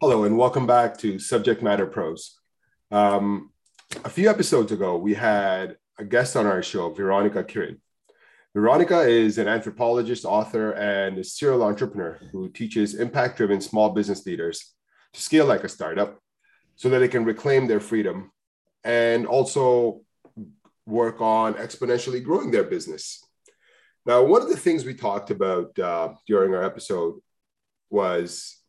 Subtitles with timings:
[0.00, 2.40] Hello, and welcome back to Subject Matter Pros.
[2.90, 3.52] Um,
[4.04, 7.78] a few episodes ago, we had a guest on our show, Veronica Kirin.
[8.54, 14.26] Veronica is an anthropologist, author, and a serial entrepreneur who teaches impact driven small business
[14.26, 14.74] leaders
[15.12, 16.18] to scale like a startup
[16.74, 18.32] so that they can reclaim their freedom
[18.82, 20.00] and also
[20.86, 23.24] work on exponentially growing their business.
[24.04, 27.20] Now, one of the things we talked about uh, during our episode
[27.90, 28.60] was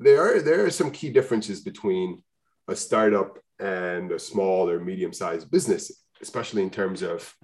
[0.00, 2.22] there are there are some key differences between
[2.68, 7.34] a startup and a small or medium-sized business, especially in terms of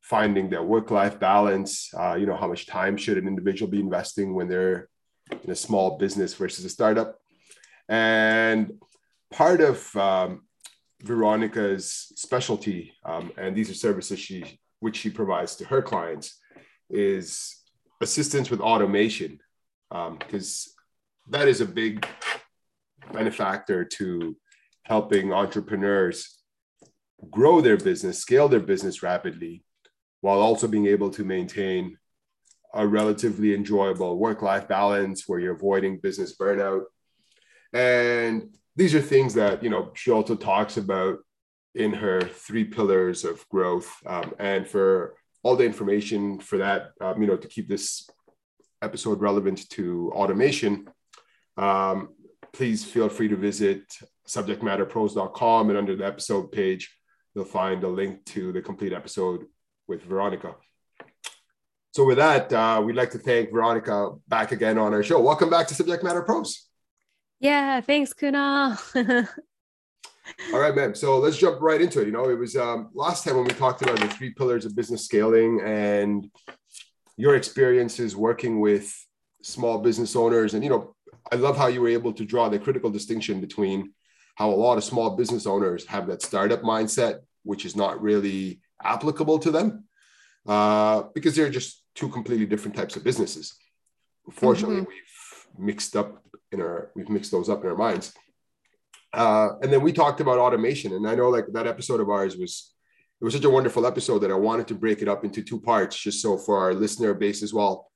[0.00, 1.90] finding their work-life balance.
[1.92, 4.88] Uh, you know, how much time should an individual be investing when they're
[5.42, 7.18] in a small business versus a startup?
[7.88, 8.74] And
[9.32, 10.42] part of um,
[11.02, 16.38] Veronica's specialty, um, and these are services she which she provides to her clients,
[16.88, 17.56] is
[18.00, 19.40] assistance with automation,
[19.90, 20.79] because um,
[21.28, 22.06] that is a big
[23.12, 24.36] benefactor to
[24.84, 26.40] helping entrepreneurs
[27.30, 29.62] grow their business, scale their business rapidly,
[30.20, 31.96] while also being able to maintain
[32.74, 36.82] a relatively enjoyable work life balance where you're avoiding business burnout.
[37.72, 41.18] And these are things that, you know, she also talks about
[41.74, 43.92] in her three pillars of growth.
[44.06, 48.08] Um, and for all the information for that, um, you know, to keep this
[48.82, 50.88] episode relevant to automation,
[51.60, 52.14] um,
[52.52, 53.82] please feel free to visit
[54.26, 56.96] subjectmatterpros.com and under the episode page,
[57.34, 59.44] you'll find a link to the complete episode
[59.86, 60.54] with Veronica.
[61.92, 65.20] So with that, uh, we'd like to thank Veronica back again on our show.
[65.20, 66.66] Welcome back to Subject Matter Pros.
[67.40, 68.78] Yeah, thanks, Kunal.
[70.52, 70.94] All right, man.
[70.94, 72.06] So let's jump right into it.
[72.06, 74.76] You know, it was um, last time when we talked about the three pillars of
[74.76, 76.30] business scaling and
[77.16, 78.94] your experiences working with
[79.42, 80.54] small business owners.
[80.54, 80.94] And, you know,
[81.30, 83.92] I love how you were able to draw the critical distinction between
[84.36, 88.60] how a lot of small business owners have that startup mindset, which is not really
[88.82, 89.84] applicable to them
[90.46, 93.54] uh, because they're just two completely different types of businesses.
[94.26, 94.88] Unfortunately, mm-hmm.
[94.88, 96.22] we've mixed up
[96.52, 98.12] in our we've mixed those up in our minds.
[99.12, 102.36] Uh, and then we talked about automation, and I know like that episode of ours
[102.36, 102.72] was
[103.20, 105.60] it was such a wonderful episode that I wanted to break it up into two
[105.60, 107.89] parts, just so for our listener base as well,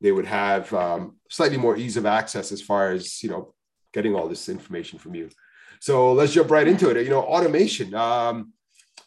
[0.00, 3.54] they would have um, slightly more ease of access as far as you know
[3.92, 5.28] getting all this information from you.
[5.80, 7.02] So let's jump right into it.
[7.04, 7.94] You know, automation.
[7.94, 8.52] Um,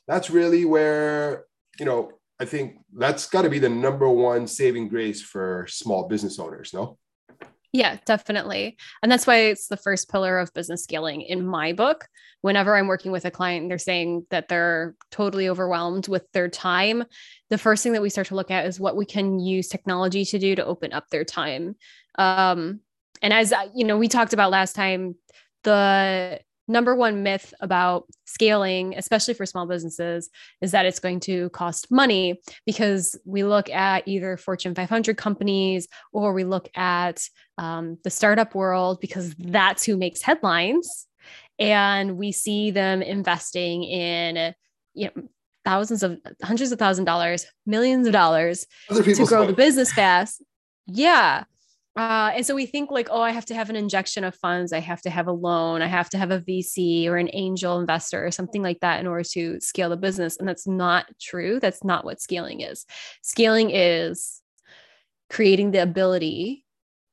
[0.08, 1.46] that's really where
[1.80, 6.08] you know I think that's got to be the number one saving grace for small
[6.08, 6.74] business owners.
[6.74, 6.98] No.
[7.74, 8.78] Yeah, definitely.
[9.02, 12.08] And that's why it's the first pillar of business scaling in my book.
[12.42, 17.04] Whenever I'm working with a client, they're saying that they're totally overwhelmed with their time.
[17.50, 20.24] The first thing that we start to look at is what we can use technology
[20.26, 21.76] to do to open up their time.
[22.16, 22.82] Um,
[23.24, 25.16] and as you know, we talked about last time,
[25.64, 30.30] the number one myth about scaling, especially for small businesses,
[30.62, 35.88] is that it's going to cost money because we look at either Fortune 500 companies
[36.12, 37.22] or we look at
[37.58, 41.08] um, the startup world because that's who makes headlines.
[41.60, 44.54] And we see them investing in,
[44.94, 45.24] you know,
[45.66, 49.52] thousands of hundreds of thousand dollars, millions of dollars to grow money.
[49.52, 50.44] the business fast.
[50.88, 51.44] Yeah.
[51.96, 54.74] Uh, and so we think like, oh, I have to have an injection of funds.
[54.74, 55.84] I have to have a loan.
[55.84, 59.06] I have to have a VC or an angel investor or something like that in
[59.06, 60.38] order to scale the business.
[60.38, 61.60] And that's not true.
[61.60, 62.86] That's not what scaling is.
[63.22, 64.42] Scaling is
[65.30, 66.66] creating the ability,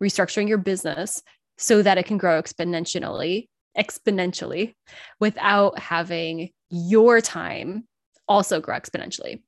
[0.03, 1.23] restructuring your business
[1.59, 4.75] so that it can grow exponentially, exponentially
[5.21, 7.87] without having your time
[8.27, 9.43] also grow exponentially.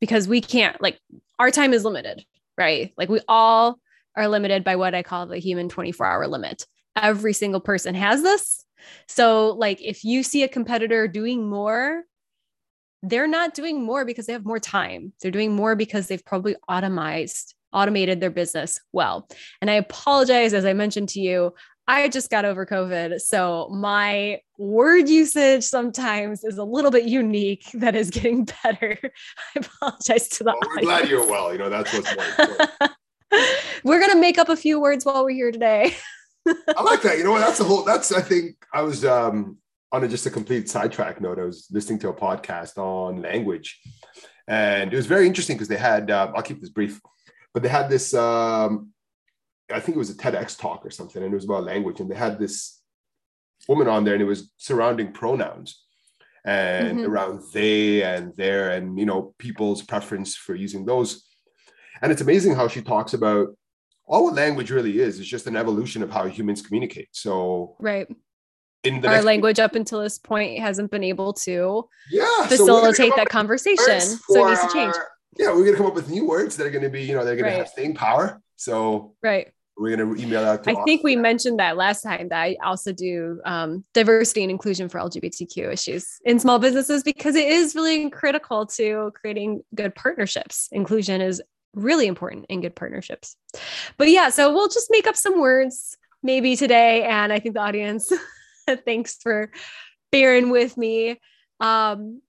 [0.00, 1.00] Because we can't, like,
[1.40, 2.24] our time is limited,
[2.56, 2.92] right?
[2.96, 3.80] Like, we all
[4.16, 6.66] are limited by what I call the human 24 hour limit.
[6.96, 8.64] Every single person has this.
[9.08, 12.02] So, like, if you see a competitor doing more,
[13.02, 15.12] they're not doing more because they have more time.
[15.20, 19.28] They're doing more because they've probably automized, automated their business well.
[19.60, 21.54] And I apologize, as I mentioned to you,
[21.88, 23.20] I just got over COVID.
[23.20, 28.98] So my word usage sometimes is a little bit unique that is getting better.
[29.02, 31.52] I apologize to the well, We're glad you're well.
[31.52, 32.92] You know, that's what's more important.
[33.84, 35.94] we're gonna make up a few words while we're here today.
[36.46, 37.18] I like that.
[37.18, 37.40] You know what?
[37.40, 37.84] That's a whole.
[37.84, 39.58] That's I think I was um,
[39.92, 41.38] on a, just a complete sidetrack note.
[41.38, 43.80] I was listening to a podcast on language,
[44.48, 46.10] and it was very interesting because they had.
[46.10, 47.00] Uh, I'll keep this brief,
[47.54, 48.14] but they had this.
[48.14, 48.90] Um,
[49.72, 52.10] I think it was a TEDx talk or something, and it was about language, and
[52.10, 52.80] they had this
[53.68, 55.84] woman on there, and it was surrounding pronouns
[56.44, 57.10] and mm-hmm.
[57.10, 61.24] around they and their, and you know people's preference for using those
[62.02, 63.48] and it's amazing how she talks about
[64.06, 67.08] all what language really is is just an evolution of how humans communicate.
[67.12, 68.06] So right.
[68.84, 73.16] In the our language up until this point hasn't been able to yeah, facilitate so
[73.16, 74.00] that conversation.
[74.00, 74.94] So it needs to change.
[74.96, 75.08] Our,
[75.38, 77.36] yeah, we're gonna come up with new words that are gonna be, you know, they're
[77.36, 77.58] gonna right.
[77.58, 78.42] have staying power.
[78.56, 82.40] So right we're going to email out i think we mentioned that last time that
[82.40, 87.46] i also do um, diversity and inclusion for lgbtq issues in small businesses because it
[87.46, 91.42] is really critical to creating good partnerships inclusion is
[91.74, 93.36] really important in good partnerships
[93.96, 97.60] but yeah so we'll just make up some words maybe today and i think the
[97.60, 98.12] audience
[98.84, 99.50] thanks for
[100.10, 101.18] bearing with me
[101.60, 102.20] um,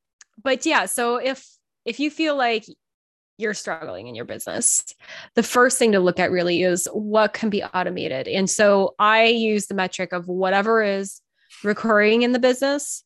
[0.42, 1.46] but yeah so if
[1.86, 2.66] if you feel like
[3.38, 4.84] you're struggling in your business,
[5.36, 8.28] the first thing to look at really is what can be automated.
[8.28, 11.20] And so I use the metric of whatever is
[11.64, 13.04] recurring in the business.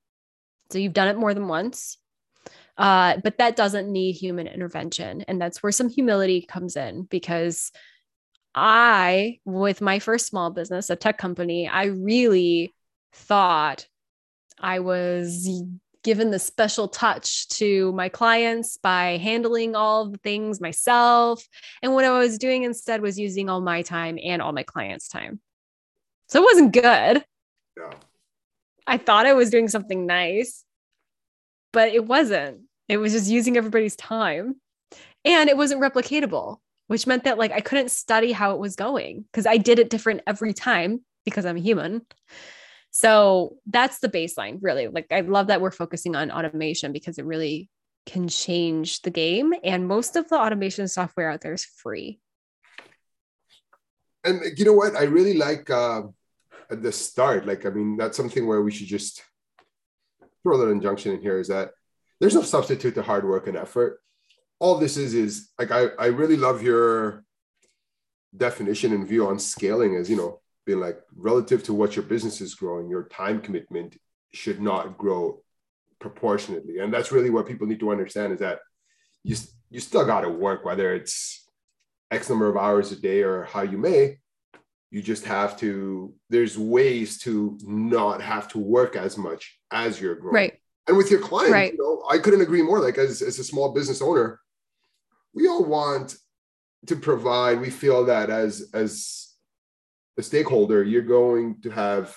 [0.69, 1.97] So you've done it more than once.
[2.77, 5.21] Uh, but that doesn't need human intervention.
[5.27, 7.71] And that's where some humility comes in because
[8.53, 12.73] I, with my first small business, a tech company, I really
[13.13, 13.87] thought
[14.59, 15.49] I was
[16.03, 21.45] given the special touch to my clients by handling all the things myself.
[21.81, 25.09] And what I was doing instead was using all my time and all my clients'
[25.09, 25.39] time.
[26.29, 27.25] So it wasn't good.
[27.77, 27.93] Yeah.
[28.85, 30.63] I thought I was doing something nice,
[31.73, 32.61] but it wasn't.
[32.87, 34.55] It was just using everybody's time.
[35.25, 36.57] And it wasn't replicatable,
[36.87, 39.89] which meant that like I couldn't study how it was going because I did it
[39.89, 42.03] different every time because I'm a human.
[42.91, 44.87] So that's the baseline, really.
[44.87, 47.69] Like, I love that we're focusing on automation because it really
[48.07, 49.53] can change the game.
[49.63, 52.19] And most of the automation software out there is free.
[54.23, 54.95] And you know what?
[54.95, 56.03] I really like uh,
[56.71, 59.21] at the start, like, I mean, that's something where we should just
[60.41, 61.71] throw little injunction in here is that
[62.19, 63.99] there's no substitute to hard work and effort.
[64.59, 67.23] All this is, is like, I, I really love your
[68.35, 72.41] definition and view on scaling as, you know, being like relative to what your business
[72.41, 73.97] is growing, your time commitment
[74.33, 75.41] should not grow
[75.99, 76.79] proportionately.
[76.79, 78.59] And that's really what people need to understand is that
[79.23, 79.35] you,
[79.69, 81.47] you still got to work, whether it's
[82.11, 84.17] X number of hours a day or how you may,
[84.89, 90.15] you just have to, there's ways to not have to work as much as you're
[90.15, 90.35] growing.
[90.35, 90.61] Right.
[90.87, 91.73] And with your clients, right.
[91.73, 92.79] you know, I couldn't agree more.
[92.79, 94.39] Like as, as a small business owner,
[95.33, 96.15] we all want
[96.85, 99.33] to provide, we feel that as, as
[100.17, 102.15] a stakeholder, you're going to have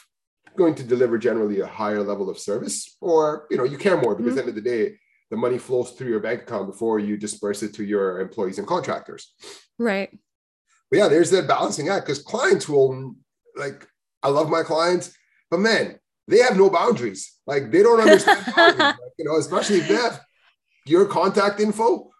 [0.56, 4.14] going to deliver generally a higher level of service, or you know, you care more
[4.14, 4.38] because mm-hmm.
[4.40, 4.96] at the end of the day,
[5.30, 8.66] the money flows through your bank account before you disperse it to your employees and
[8.66, 9.32] contractors.
[9.78, 10.10] Right.
[10.90, 13.14] But yeah, there's that balancing act because clients will
[13.56, 13.86] like,
[14.22, 15.16] I love my clients,
[15.50, 16.00] but man,
[16.30, 17.32] they have no boundaries.
[17.46, 18.44] Like they don't understand
[18.78, 20.20] like, you know, especially if they have
[20.86, 22.10] your contact info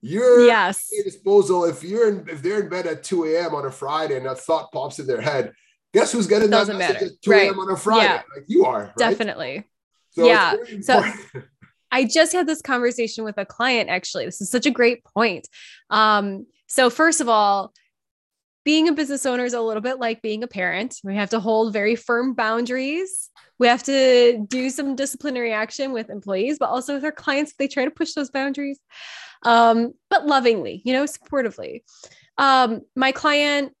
[0.00, 0.90] you're yes.
[1.04, 4.26] disposal if you're in, if they're in bed at 2 a.m on a friday and
[4.26, 5.52] a thought pops in their head
[5.92, 7.14] guess who's getting Doesn't that message matter.
[7.14, 8.04] at 2 a.m on a friday?
[8.04, 8.22] Yeah.
[8.34, 8.96] like you are right?
[8.96, 9.64] definitely.
[10.10, 10.54] So yeah.
[10.80, 11.02] so
[11.90, 14.24] i just had this conversation with a client actually.
[14.24, 15.48] This is such a great point.
[15.90, 17.72] Um so first of all
[18.68, 21.40] being a business owner is a little bit like being a parent we have to
[21.40, 26.94] hold very firm boundaries we have to do some disciplinary action with employees but also
[26.94, 28.78] with our clients they try to push those boundaries
[29.42, 31.82] um, but lovingly, you know, supportively.
[32.36, 33.72] Um, my client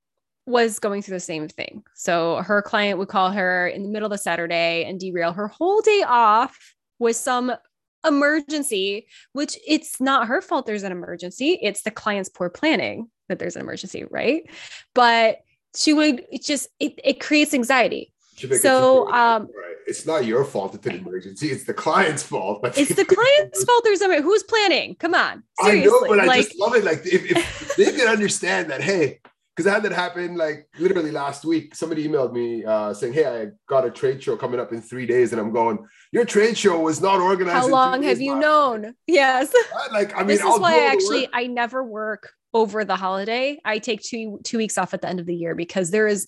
[0.46, 1.82] was going through the same thing.
[1.94, 5.48] So her client would call her in the middle of the Saturday and derail her
[5.48, 7.52] whole day off with some
[8.06, 11.58] emergency, which it's not her fault there's an emergency.
[11.60, 14.48] It's the client's poor planning that there's an emergency, right?
[14.94, 15.40] But
[15.76, 18.12] she would just it, it creates anxiety
[18.60, 19.76] so um, right.
[19.86, 23.82] it's not your fault it's an emergency it's the client's fault it's the client's fault
[23.84, 25.82] there's a who's planning come on seriously.
[25.82, 28.80] i know but like, i just love it like if, if they can understand that
[28.80, 29.18] hey
[29.54, 31.74] because I had that happen like literally last week.
[31.74, 35.04] Somebody emailed me uh, saying, "Hey, I got a trade show coming up in three
[35.04, 38.94] days," and I'm going, "Your trade show was not organized." How long have you known?
[39.08, 39.52] Yes.
[39.90, 41.28] Like I mean, this is I'll why I actually.
[41.32, 43.58] I never work over the holiday.
[43.64, 46.26] I take two two weeks off at the end of the year because there is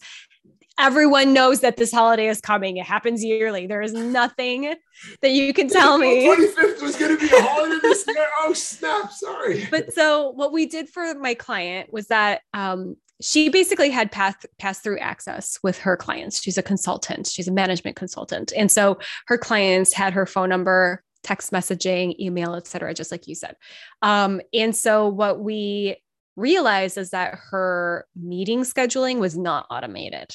[0.80, 2.78] everyone knows that this holiday is coming.
[2.78, 3.66] It happens yearly.
[3.66, 4.74] There is nothing
[5.20, 6.26] that you can tell me.
[6.26, 8.16] 25th was going to be a holiday this year.
[8.42, 9.12] Oh, snap.
[9.12, 9.66] Sorry.
[9.70, 14.34] But so what we did for my client was that um, she basically had pass
[14.58, 16.42] pass through access with her clients.
[16.42, 17.26] She's a consultant.
[17.26, 18.52] She's a management consultant.
[18.56, 23.34] And so her clients had her phone number, text messaging, email, etc., just like you
[23.34, 23.56] said.
[24.00, 25.96] Um, and so what we
[26.40, 30.34] realized is that her meeting scheduling was not automated.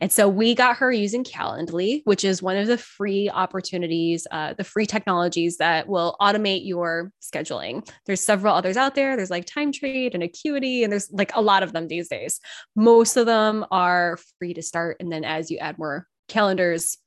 [0.00, 4.54] And so we got her using Calendly, which is one of the free opportunities, uh,
[4.54, 7.88] the free technologies that will automate your scheduling.
[8.06, 9.16] There's several others out there.
[9.16, 12.40] There's like Time Trade and Acuity, and there's like a lot of them these days.
[12.76, 14.96] Most of them are free to start.
[15.00, 16.98] And then as you add more calendars,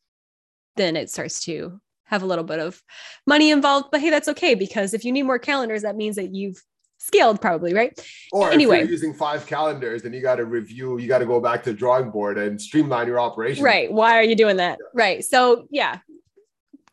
[0.76, 2.82] then it starts to have a little bit of
[3.26, 3.88] money involved.
[3.92, 6.62] But hey, that's okay because if you need more calendars, that means that you've
[7.04, 8.00] scaled probably, right?
[8.32, 11.26] Or anyway, if you're using five calendars, then you got to review, you got to
[11.26, 13.64] go back to the drawing board and streamline your operation.
[13.64, 13.92] Right.
[13.92, 14.78] Why are you doing that?
[14.80, 14.88] Yeah.
[14.94, 15.24] Right.
[15.24, 16.00] So yeah,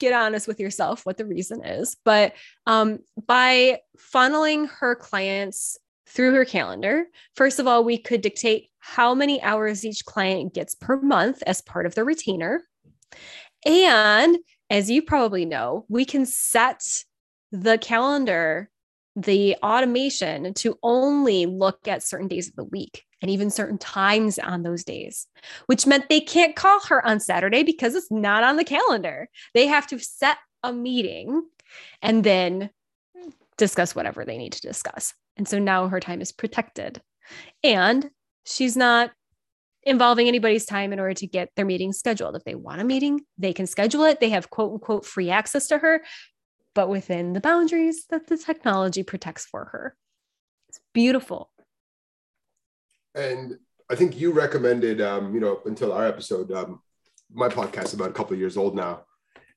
[0.01, 1.97] get honest with yourself what the reason is.
[2.05, 2.33] But
[2.67, 3.79] um, by
[4.13, 7.05] funneling her clients through her calendar,
[7.37, 11.63] first of all, we could dictate how many hours each client gets per month as
[11.63, 12.65] part of the retainer.
[13.65, 14.39] And
[14.71, 16.83] as you probably know, we can set
[17.53, 18.71] the calendar
[19.17, 24.39] the automation to only look at certain days of the week and even certain times
[24.39, 25.27] on those days,
[25.67, 29.29] which meant they can't call her on Saturday because it's not on the calendar.
[29.53, 31.43] They have to set a meeting
[32.03, 32.71] and then
[33.57, 35.13] discuss whatever they need to discuss.
[35.37, 37.01] And so now her time is protected.
[37.63, 38.11] And
[38.45, 39.11] she's not
[39.83, 42.37] involving anybody's time in order to get their meeting scheduled.
[42.37, 44.21] If they want a meeting, they can schedule it.
[44.21, 46.03] They have quote unquote free access to her
[46.81, 49.95] but within the boundaries that the technology protects for her.
[50.71, 51.51] It's beautiful.
[53.15, 53.59] And
[53.91, 56.81] I think you recommended, um, you know, until our episode, um,
[57.31, 59.03] my podcast is about a couple of years old now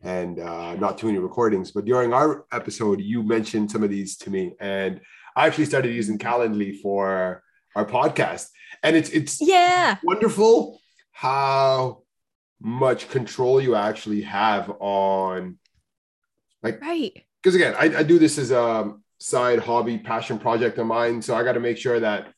[0.01, 1.71] and uh, not too many recordings.
[1.71, 4.99] But during our episode, you mentioned some of these to me, and
[5.37, 7.41] I actually started using Calendly for
[7.73, 8.49] our podcast,
[8.83, 10.77] and it's it's yeah wonderful
[11.13, 12.03] how
[12.59, 15.57] much control you actually have on
[16.63, 17.23] like, right.
[17.41, 21.21] Because again, I, I do this as a side hobby, passion project of mine.
[21.21, 22.33] So I got to make sure that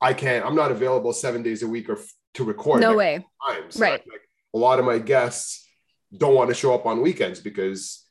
[0.00, 2.80] I can't, I'm not available seven days a week or f- to record.
[2.80, 3.24] No way.
[3.48, 3.76] Times.
[3.76, 4.02] Right.
[4.06, 4.20] Like,
[4.54, 5.68] a lot of my guests
[6.16, 8.04] don't want to show up on weekends because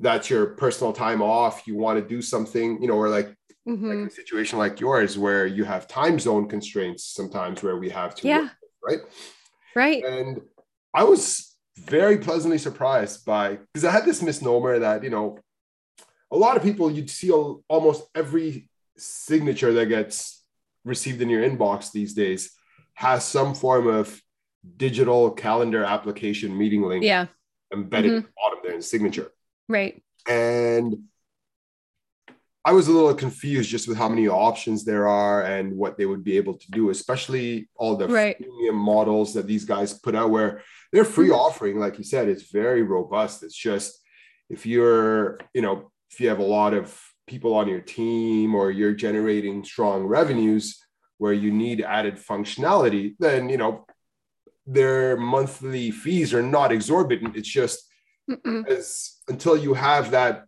[0.00, 1.66] that's your personal time off.
[1.66, 3.34] You want to do something, you know, or like,
[3.66, 3.88] mm-hmm.
[3.88, 8.14] like a situation like yours where you have time zone constraints sometimes where we have
[8.16, 8.40] to, yeah.
[8.40, 8.50] Work,
[8.82, 8.98] right?
[9.74, 10.04] Right.
[10.04, 10.40] And
[10.94, 11.45] I was
[11.78, 15.38] very pleasantly surprised by because I had this misnomer that you know
[16.30, 20.42] a lot of people you'd see almost every signature that gets
[20.84, 22.52] received in your inbox these days
[22.94, 24.20] has some form of
[24.76, 27.26] digital calendar application meeting link yeah
[27.72, 28.18] embedded mm-hmm.
[28.18, 29.30] at the bottom there in signature
[29.68, 30.96] right and
[32.66, 36.04] I was a little confused just with how many options there are and what they
[36.04, 38.36] would be able to do, especially all the right.
[38.36, 40.62] premium models that these guys put out, where
[40.92, 41.36] their free mm-hmm.
[41.36, 43.42] offering, like you said, is very robust.
[43.42, 44.00] It's just
[44.48, 48.70] if you're, you know, if you have a lot of people on your team or
[48.70, 50.78] you're generating strong revenues
[51.18, 53.86] where you need added functionality, then you know
[54.66, 57.36] their monthly fees are not exorbitant.
[57.36, 57.86] It's just
[58.68, 60.44] as until you have that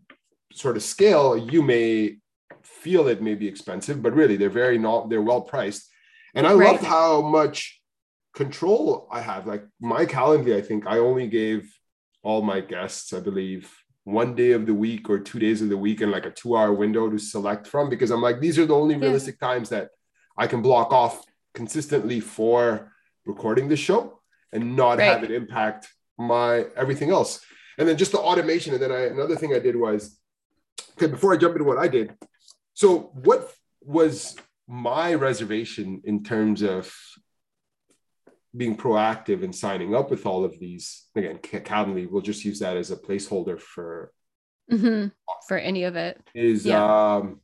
[0.53, 2.19] sort of scale, you may
[2.63, 5.89] feel it may be expensive, but really they're very not they're well priced.
[6.35, 6.73] And I right.
[6.73, 7.78] loved how much
[8.39, 9.49] control I have.
[9.49, 11.61] Like my calendar, I think I only gave
[12.23, 13.65] all my guests, I believe,
[14.05, 16.57] one day of the week or two days of the week and like a two
[16.57, 19.89] hour window to select from because I'm like, these are the only realistic times that
[20.37, 22.93] I can block off consistently for
[23.27, 24.21] recording the show
[24.53, 25.09] and not right.
[25.09, 27.45] have it impact my everything else.
[27.77, 28.73] And then just the automation.
[28.73, 30.17] And then I, another thing I did was
[30.93, 32.15] okay, before I jump into what I did,
[32.75, 33.53] so what
[33.83, 34.37] was
[34.69, 36.95] my reservation in terms of
[38.59, 41.07] being proactive and signing up with all of these?
[41.17, 44.13] Again, Calendly, we'll just use that as a placeholder for
[44.71, 45.09] mm-hmm.
[45.47, 46.21] for any of it.
[46.35, 47.17] Is yeah.
[47.17, 47.41] um,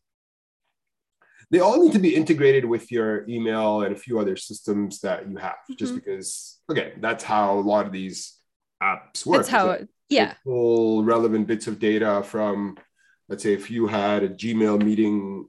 [1.51, 5.29] they all need to be integrated with your email and a few other systems that
[5.29, 5.75] you have, mm-hmm.
[5.79, 8.39] just because again, that's how a lot of these
[8.83, 9.39] apps work.
[9.39, 10.35] That's how, it, yeah.
[10.45, 12.77] Pull relevant bits of data from
[13.29, 15.49] let's say if you had a Gmail meeting,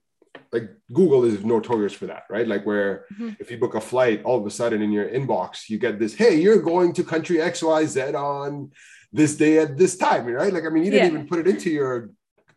[0.56, 2.48] like Google is notorious for that, right?
[2.48, 3.32] Like where mm-hmm.
[3.42, 6.14] if you book a flight, all of a sudden in your inbox, you get this,
[6.14, 8.72] hey, you're going to country XYZ on
[9.12, 10.54] this day at this time, right?
[10.54, 11.20] Like, I mean, you didn't yeah.
[11.20, 12.12] even put it into your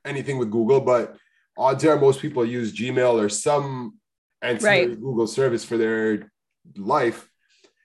[0.05, 1.17] anything with Google, but
[1.57, 3.99] odds are most people use Gmail or some
[4.43, 5.01] ancillary right.
[5.01, 6.31] Google service for their
[6.77, 7.29] life.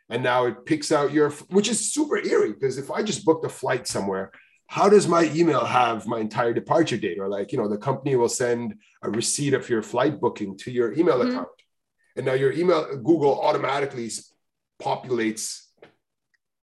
[0.10, 3.46] And now it picks out your, which is super eerie because if I just booked
[3.46, 4.32] a flight somewhere
[4.74, 8.16] how does my email have my entire departure date or like you know the company
[8.16, 11.30] will send a receipt of your flight booking to your email mm-hmm.
[11.30, 11.48] account
[12.16, 14.10] and now your email google automatically
[14.82, 15.68] populates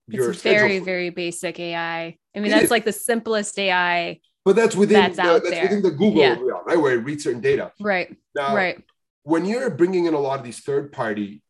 [0.07, 2.71] your it's very very basic ai i mean it that's is.
[2.71, 6.37] like the simplest ai but that's within that's, the, that's within the google yeah.
[6.65, 8.85] right where it reads certain data right now right
[9.25, 11.43] when you're bringing in a lot of these third party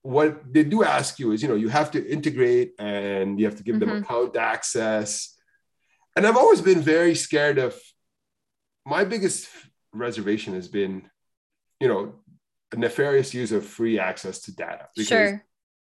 [0.00, 3.54] what they do ask you is, you know, you have to integrate and you have
[3.54, 3.88] to give mm-hmm.
[3.88, 5.36] them account access.
[6.16, 7.78] And I've always been very scared of
[8.84, 9.48] my biggest
[9.92, 11.08] reservation has been,
[11.80, 12.14] you know,
[12.72, 14.88] a nefarious use of free access to data.
[14.96, 15.44] Because sure.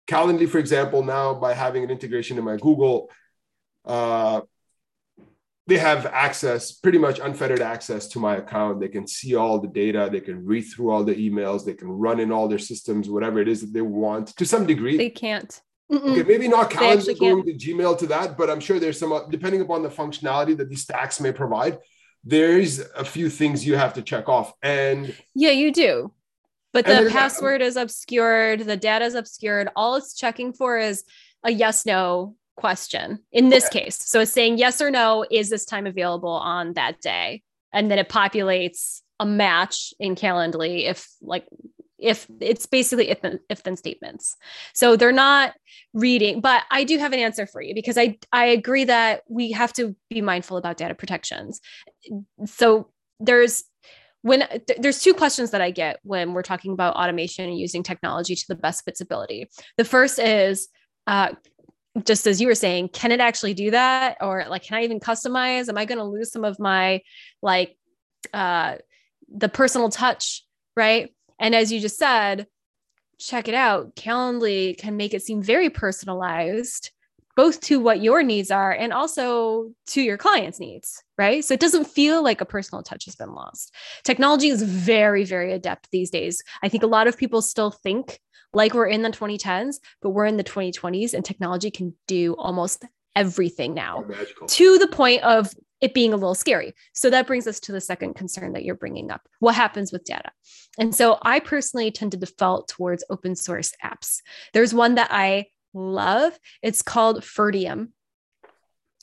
[0.07, 3.09] Calendly, for example, now by having an integration in my Google,
[3.85, 4.41] uh,
[5.67, 8.79] they have access, pretty much unfettered access to my account.
[8.79, 10.09] They can see all the data.
[10.11, 11.65] They can read through all the emails.
[11.65, 14.67] They can run in all their systems, whatever it is that they want to some
[14.67, 14.97] degree.
[14.97, 15.59] They can't.
[15.91, 16.11] Mm-mm.
[16.11, 19.25] Okay, maybe not Calendly going to Gmail to that, but I'm sure there's some, uh,
[19.29, 21.77] depending upon the functionality that these stacks may provide,
[22.23, 24.53] there's a few things you have to check off.
[24.63, 26.11] And yeah, you do.
[26.73, 29.69] But the password is obscured, the data is obscured.
[29.77, 31.05] All it's checking for is
[31.43, 33.85] a yes no question in this okay.
[33.85, 33.97] case.
[33.97, 37.43] So it's saying yes or no, is this time available on that day?
[37.71, 41.45] And then it populates a match in Calendly if like
[41.97, 44.35] if it's basically if then, if then statements.
[44.73, 45.53] So they're not
[45.93, 49.51] reading, but I do have an answer for you because I I agree that we
[49.51, 51.61] have to be mindful about data protections.
[52.45, 53.63] So there's
[54.21, 57.83] when th- there's two questions that I get when we're talking about automation and using
[57.83, 59.49] technology to the best of its ability.
[59.77, 60.67] The first is
[61.07, 61.33] uh,
[62.03, 64.17] just as you were saying, can it actually do that?
[64.21, 65.69] Or like, can I even customize?
[65.69, 67.01] Am I going to lose some of my
[67.41, 67.77] like
[68.33, 68.75] uh,
[69.33, 70.43] the personal touch?
[70.75, 71.14] Right.
[71.39, 72.47] And as you just said,
[73.19, 73.95] check it out.
[73.95, 76.91] Calendly can make it seem very personalized,
[77.35, 81.03] both to what your needs are and also to your client's needs.
[81.17, 81.43] Right.
[81.43, 83.73] So it doesn't feel like a personal touch has been lost.
[84.03, 86.41] Technology is very, very adept these days.
[86.63, 88.19] I think a lot of people still think
[88.53, 92.85] like we're in the 2010s, but we're in the 2020s and technology can do almost
[93.15, 96.73] everything now oh, to the point of it being a little scary.
[96.93, 99.21] So that brings us to the second concern that you're bringing up.
[99.39, 100.31] What happens with data?
[100.79, 104.21] And so I personally tend to default towards open source apps.
[104.53, 106.37] There's one that I love.
[106.61, 107.89] It's called Ferdium.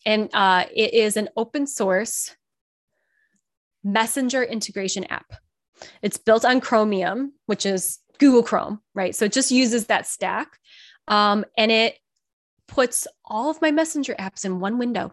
[0.05, 2.35] And uh, it is an open source
[3.85, 5.33] messenger integration app.
[6.01, 9.15] It's built on Chromium, which is Google Chrome, right?
[9.15, 10.59] So it just uses that stack
[11.09, 11.99] um, and it
[12.69, 15.13] puts all of my messenger apps in one window.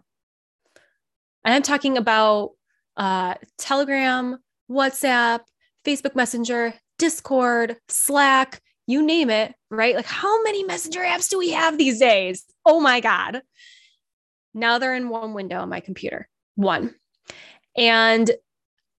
[1.44, 2.50] And I'm talking about
[2.96, 4.38] uh, Telegram,
[4.70, 5.40] WhatsApp,
[5.84, 9.94] Facebook Messenger, Discord, Slack, you name it, right?
[9.94, 12.44] Like, how many messenger apps do we have these days?
[12.66, 13.42] Oh my God.
[14.52, 16.94] Now they're in one window on my computer, one.
[17.76, 18.30] And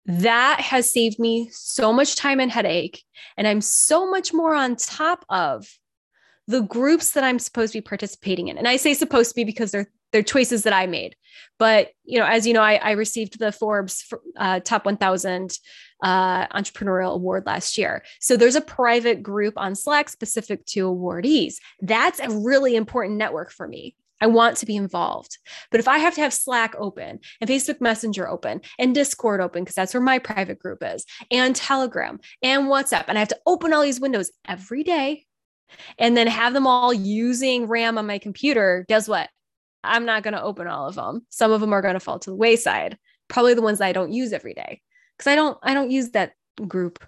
[0.07, 3.03] that has saved me so much time and headache.
[3.37, 5.68] And I'm so much more on top of
[6.46, 8.59] the groups that I'm supposed to be participating in.
[8.59, 11.16] And I say supposed to be because they're they're choices that I made.
[11.59, 14.05] But you know, as you know, I, I received the Forbes
[14.37, 15.59] uh, Top 1000
[16.03, 18.03] uh, Entrepreneurial Award last year.
[18.20, 21.57] So there's a private group on Slack specific to awardees.
[21.81, 23.94] That's a really important network for me.
[24.20, 25.38] I want to be involved.
[25.70, 29.64] But if I have to have Slack open and Facebook Messenger open and Discord open,
[29.64, 33.40] because that's where my private group is, and Telegram and WhatsApp, and I have to
[33.46, 35.25] open all these windows every day
[35.99, 39.31] and then have them all using RAM on my computer, guess what?
[39.82, 41.26] I'm not going to open all of them.
[41.30, 42.98] Some of them are going to fall to the wayside.
[43.28, 44.82] Probably the ones that I don't use every day
[45.16, 46.32] because I don't I don't use that
[46.66, 47.04] group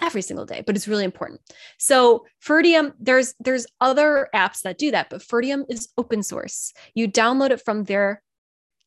[0.00, 1.40] every single day, but it's really important.
[1.78, 6.72] So Ferdium, there's there's other apps that do that, but Ferdium is open source.
[6.94, 8.22] You download it from their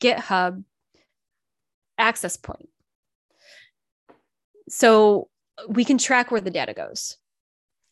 [0.01, 0.63] GitHub
[1.97, 2.69] access point.
[4.69, 5.29] So
[5.67, 7.17] we can track where the data goes.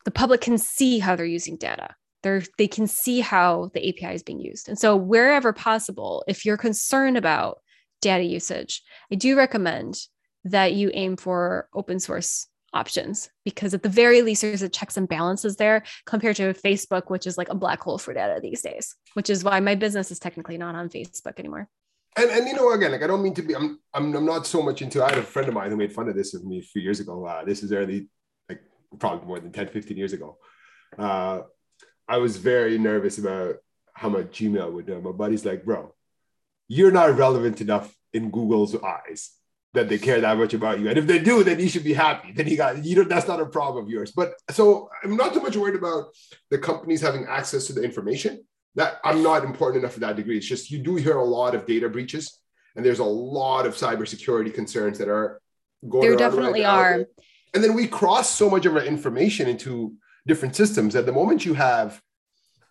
[0.05, 1.95] The public can see how they're using data.
[2.23, 4.69] They're, they can see how the API is being used.
[4.69, 7.59] And so wherever possible, if you're concerned about
[8.01, 8.81] data usage,
[9.11, 9.99] I do recommend
[10.45, 14.95] that you aim for open source options because at the very least there's a checks
[14.95, 18.61] and balances there compared to facebook which is like a black hole for data these
[18.61, 21.67] days which is why my business is technically not on facebook anymore.
[22.15, 24.47] And, and you know again like i don't mean to be I'm, I'm i'm not
[24.47, 26.43] so much into i had a friend of mine who made fun of this with
[26.43, 27.25] me a few years ago.
[27.25, 28.07] Uh, this is early
[28.47, 28.61] like
[28.99, 30.37] probably more than 10 15 years ago.
[30.97, 31.41] Uh,
[32.07, 33.55] i was very nervous about
[33.93, 35.93] how much gmail would do my buddy's like bro
[36.67, 39.31] you're not relevant enough in google's eyes
[39.73, 40.89] that they care that much about you.
[40.89, 42.31] And if they do, then you should be happy.
[42.33, 44.11] Then you got you know that's not a problem of yours.
[44.11, 46.05] But so I'm not too much worried about
[46.49, 48.43] the companies having access to the information.
[48.75, 50.37] That I'm not important enough for that degree.
[50.37, 52.39] It's just you do hear a lot of data breaches,
[52.75, 55.41] and there's a lot of cybersecurity concerns that are
[55.87, 56.07] going.
[56.07, 57.05] There definitely right are.
[57.53, 59.93] And then we cross so much of our information into
[60.27, 62.01] different systems that the moment you have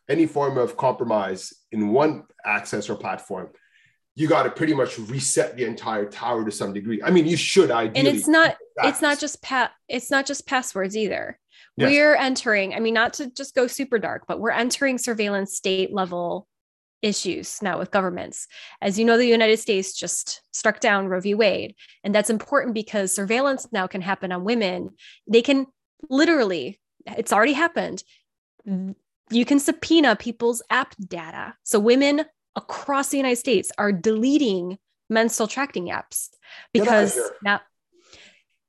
[0.09, 3.49] any form of compromise in one access or platform,
[4.15, 7.03] you got to pretty much reset the entire tower to some degree.
[7.03, 8.09] I mean, you should ideally.
[8.09, 11.39] And it's not it's not just pat it's not just passwords either.
[11.77, 11.91] Yes.
[11.91, 15.93] We're entering, I mean, not to just go super dark, but we're entering surveillance state
[15.95, 16.47] level
[17.01, 18.47] issues now with governments.
[18.83, 21.35] As you know, the United States just struck down Roe v.
[21.35, 21.75] Wade.
[22.05, 24.91] And that's important because surveillance now can happen on women.
[25.27, 25.67] They can
[26.09, 28.03] literally, it's already happened.
[28.67, 31.55] You can subpoena people's app data.
[31.63, 32.25] So women
[32.57, 36.29] across the United States are deleting menstrual tracking apps
[36.73, 37.61] because now,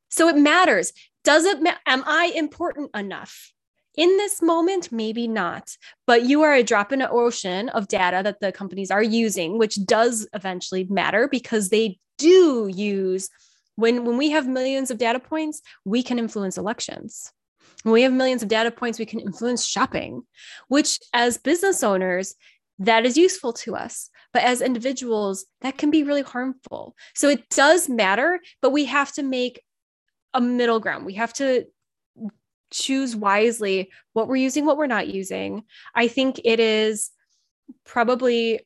[0.10, 0.94] so it matters.
[1.24, 3.52] Does it, ma- am I important enough?
[3.96, 5.76] in this moment, maybe not,
[6.08, 9.58] but you are a drop in the ocean of data that the companies are using,
[9.58, 13.30] which does eventually matter because they do use
[13.76, 17.32] when when we have millions of data points, we can influence elections.
[17.84, 20.22] When we have millions of data points, we can influence shopping,
[20.68, 22.36] which as business owners,
[22.80, 24.10] that is useful to us.
[24.34, 26.96] But as individuals, that can be really harmful.
[27.16, 29.62] So it does matter, but we have to make
[30.34, 31.06] a middle ground.
[31.06, 31.66] We have to
[32.72, 35.64] choose wisely what we're using, what we're not using.
[35.94, 37.12] I think it is
[37.86, 38.62] probably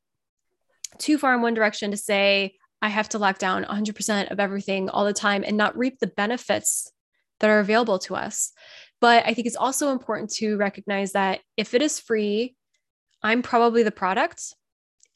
[0.99, 4.89] too far in one direction to say, I have to lock down 100% of everything
[4.89, 6.91] all the time and not reap the benefits
[7.39, 8.51] that are available to us.
[9.01, 12.55] But I think it's also important to recognize that if it is free,
[13.21, 14.55] I'm probably the product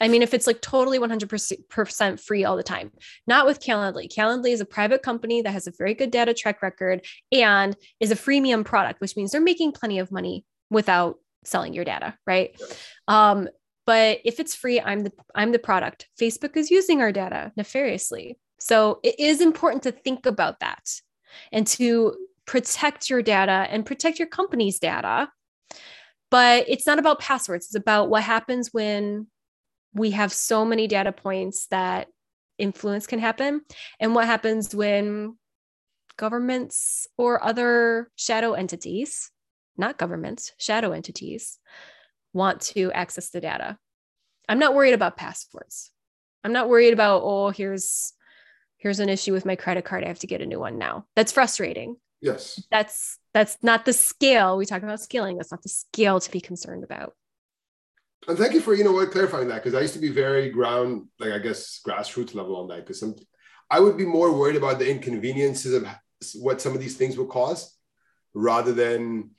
[0.02, 2.92] I mean, if it's like totally 100% free all the time,
[3.28, 4.08] not with Calendly.
[4.08, 8.12] Calendly is a private company that has a very good data track record and is
[8.12, 12.60] a freemium product, which means they're making plenty of money without selling your data, right?
[13.08, 13.50] Um,
[13.86, 16.08] but if it's free, I'm the I'm the product.
[16.20, 18.38] Facebook is using our data nefariously.
[18.60, 20.88] So it is important to think about that
[21.52, 22.16] and to
[22.50, 25.30] protect your data and protect your company's data.
[26.32, 27.68] But it's not about passwords.
[27.68, 29.28] It's about what happens when
[29.94, 32.08] we have so many data points that
[32.58, 33.62] influence can happen
[34.00, 35.38] and what happens when
[36.18, 39.32] governments or other shadow entities
[39.78, 41.60] not governments shadow entities
[42.34, 43.78] want to access the data.
[44.50, 45.92] I'm not worried about passwords.
[46.44, 48.12] I'm not worried about oh here's
[48.78, 50.04] here's an issue with my credit card.
[50.04, 51.06] I have to get a new one now.
[51.16, 52.62] That's frustrating yes.
[52.72, 56.42] That's that's not the scale we talk about scaling that's not the scale to be
[56.42, 57.14] concerned about.
[58.28, 60.50] And thank you for you know what clarifying that because I used to be very
[60.50, 63.16] ground like I guess grassroots level on that because some
[63.72, 65.88] I would be more worried about the inconveniences of
[66.36, 67.78] what some of these things will cause
[68.34, 69.32] rather than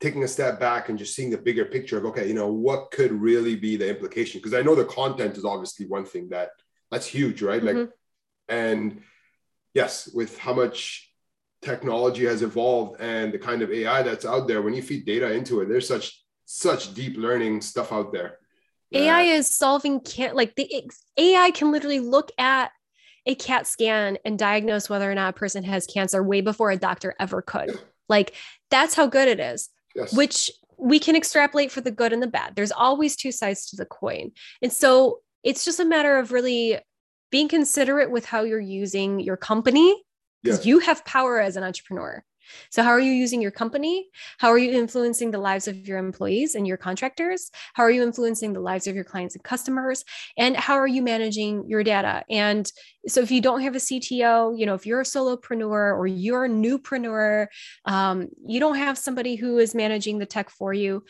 [0.00, 2.90] taking a step back and just seeing the bigger picture of okay you know what
[2.90, 4.40] could really be the implication?
[4.40, 6.50] Because I know the content is obviously one thing that
[6.90, 7.62] that's huge right?
[7.62, 7.78] Mm-hmm.
[7.78, 7.90] like
[8.48, 9.02] and
[9.74, 11.11] yes with how much
[11.62, 15.32] technology has evolved and the kind of AI that's out there when you feed data
[15.32, 18.38] into it there's such such deep learning stuff out there.
[18.92, 22.72] AI is solving can't like the AI can literally look at
[23.24, 26.76] a CAT scan and diagnose whether or not a person has cancer way before a
[26.76, 27.78] doctor ever could.
[28.08, 28.34] Like
[28.70, 29.70] that's how good it is.
[29.94, 30.12] Yes.
[30.14, 32.54] Which we can extrapolate for the good and the bad.
[32.54, 34.32] There's always two sides to the coin.
[34.60, 36.78] And so it's just a matter of really
[37.30, 40.02] being considerate with how you're using your company
[40.42, 42.24] because you have power as an entrepreneur.
[42.70, 44.08] So, how are you using your company?
[44.38, 47.50] How are you influencing the lives of your employees and your contractors?
[47.74, 50.04] How are you influencing the lives of your clients and customers?
[50.36, 52.24] And how are you managing your data?
[52.30, 52.70] And
[53.06, 56.44] so, if you don't have a CTO, you know, if you're a solopreneur or you're
[56.44, 57.46] a newpreneur,
[57.84, 61.04] um, you don't have somebody who is managing the tech for you,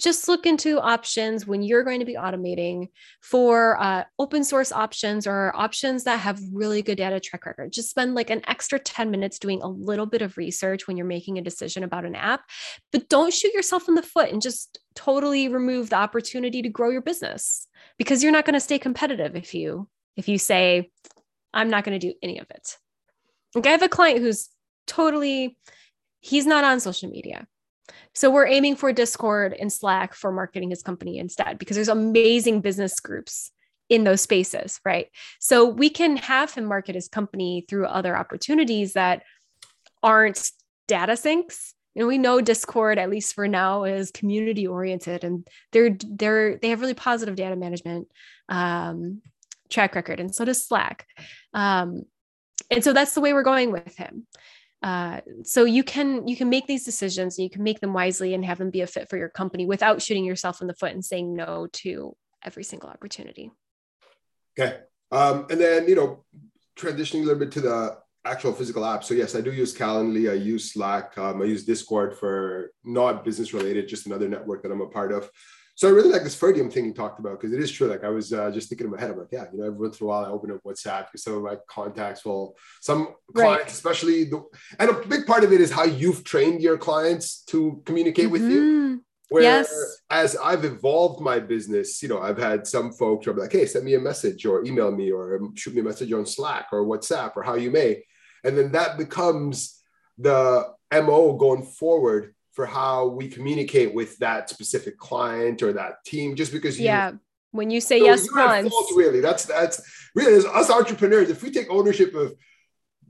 [0.00, 2.88] just look into options when you're going to be automating
[3.22, 7.72] for uh, open source options or options that have really good data track record.
[7.72, 11.06] Just spend like an extra 10 minutes doing a little bit of research when you're
[11.06, 12.42] making a decision about an app,
[12.90, 16.90] but don't shoot yourself in the foot and just totally remove the opportunity to grow
[16.90, 20.90] your business because you're not going to stay competitive if you if you say
[21.52, 22.76] I'm not going to do any of it.
[23.54, 24.48] Like I have a client who's
[24.86, 25.56] totally
[26.20, 27.46] he's not on social media
[28.14, 32.60] so we're aiming for Discord and Slack for marketing his company instead because there's amazing
[32.60, 33.50] business groups
[33.88, 35.08] in those spaces, right?
[35.40, 39.22] So we can have him market his company through other opportunities that
[40.02, 40.50] aren't
[40.88, 41.74] data sinks.
[41.94, 46.70] Know, we know Discord, at least for now, is community oriented and they're they're they
[46.70, 48.08] have really positive data management
[48.48, 49.22] um,
[49.70, 51.06] track record, and so does Slack.
[51.52, 52.02] Um,
[52.70, 54.26] and so that's the way we're going with him.
[54.84, 58.34] Uh, so you can you can make these decisions and you can make them wisely
[58.34, 60.92] and have them be a fit for your company without shooting yourself in the foot
[60.92, 63.50] and saying no to every single opportunity.
[64.60, 64.80] Okay.
[65.10, 66.26] Um, and then you know
[66.76, 69.04] transitioning a little bit to the actual physical app.
[69.04, 70.30] So yes i do use calendly.
[70.30, 71.16] I use slack.
[71.16, 75.12] Um, i use discord for not business related just another network that i'm a part
[75.12, 75.30] of
[75.76, 77.88] So I really like this Ferdium thing you talked about because it is true.
[77.88, 79.78] Like I was uh, just thinking in my head, I'm like, yeah, you know, every
[79.78, 83.14] once in a while I open up WhatsApp because some of my contacts will, some
[83.34, 83.68] clients, right.
[83.68, 84.44] especially, the,
[84.78, 88.32] and a big part of it is how you've trained your clients to communicate mm-hmm.
[88.32, 88.60] with you.
[88.60, 88.94] Mm-hmm.
[89.30, 89.74] Where yes.
[90.10, 93.66] as I've evolved my business, you know, I've had some folks who are like, hey,
[93.66, 96.84] send me a message or email me or shoot me a message on Slack or
[96.84, 98.04] WhatsApp or how you may.
[98.44, 99.82] And then that becomes
[100.18, 106.34] the MO going forward for how we communicate with that specific client or that team,
[106.34, 107.12] just because you, yeah.
[107.50, 109.80] When you say so yes once, really, that's that's
[110.14, 111.30] really as us entrepreneurs.
[111.30, 112.34] If we take ownership of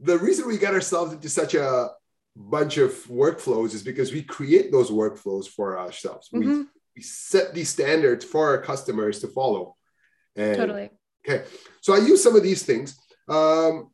[0.01, 1.91] the reason we get ourselves into such a
[2.37, 6.29] bunch of workflows is because we create those workflows for ourselves.
[6.29, 6.51] Mm-hmm.
[6.51, 6.65] We,
[6.97, 9.77] we set these standards for our customers to follow.
[10.37, 10.91] And, totally.
[11.27, 11.45] Okay.
[11.81, 12.99] So I use some of these things.
[13.29, 13.91] Um,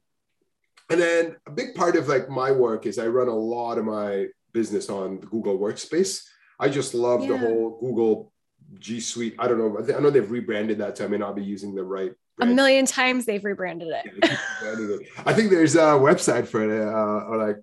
[0.91, 3.85] and then a big part of like my work is I run a lot of
[3.85, 6.25] my business on the Google Workspace.
[6.59, 7.29] I just love yeah.
[7.29, 8.33] the whole Google
[8.79, 9.35] G Suite.
[9.39, 9.97] I don't know.
[9.97, 12.13] I know they've rebranded that, so I may not be using the right.
[12.37, 12.53] Brand.
[12.53, 15.09] A million times they've rebranded it.
[15.27, 17.57] I think there's a website for it, uh, or like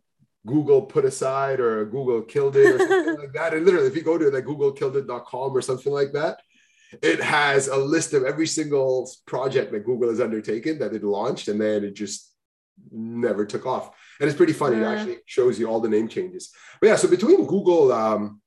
[0.45, 3.54] Google put aside, or Google killed it, or something like that.
[3.54, 6.41] And literally, if you go to like GoogleKilledIt.com or something like that,
[7.02, 11.47] it has a list of every single project that Google has undertaken that it launched,
[11.47, 12.34] and then it just
[12.92, 13.92] never took off.
[14.20, 14.78] And it's pretty funny.
[14.78, 14.92] Yeah.
[14.92, 16.52] It actually shows you all the name changes.
[16.82, 18.42] But yeah, so between Google um,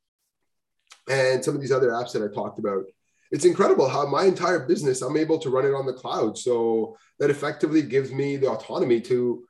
[1.09, 2.85] and some of these other apps that I talked about,
[3.31, 6.37] it's incredible how my entire business I'm able to run it on the cloud.
[6.37, 9.45] So that effectively gives me the autonomy to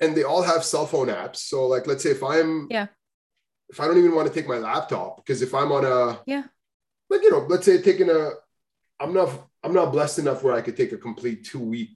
[0.00, 1.36] and they all have cell phone apps.
[1.36, 2.88] So like let's say if I'm yeah,
[3.68, 6.44] if I don't even want to take my laptop, because if I'm on a yeah,
[7.08, 8.30] like you know, let's say taking a
[8.98, 9.30] I'm not
[9.62, 11.90] I'm not blessed enough where I could take a complete two week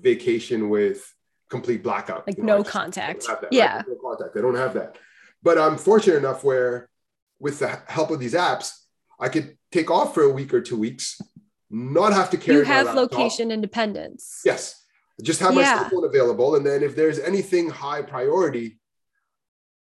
[0.00, 1.12] vacation with
[1.48, 2.26] complete blackout.
[2.26, 3.26] Like you know, no contact.
[3.26, 3.76] That, yeah.
[3.76, 3.88] Right?
[3.88, 4.36] No contact.
[4.36, 4.96] I don't have that.
[5.42, 6.88] But I'm fortunate enough where
[7.38, 8.72] with the help of these apps,
[9.18, 11.20] I could take off for a week or two weeks,
[11.70, 12.58] not have to carry.
[12.58, 14.42] You have location independence.
[14.44, 14.76] Yes.
[15.22, 15.80] Just have my yeah.
[15.80, 16.56] cell phone available.
[16.56, 18.78] And then if there's anything high priority,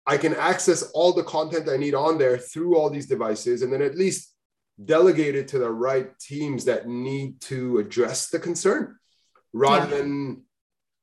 [0.05, 3.71] I can access all the content I need on there through all these devices and
[3.71, 4.33] then at least
[4.83, 8.95] delegate it to the right teams that need to address the concern
[9.57, 10.01] rather yeah.
[10.01, 10.43] than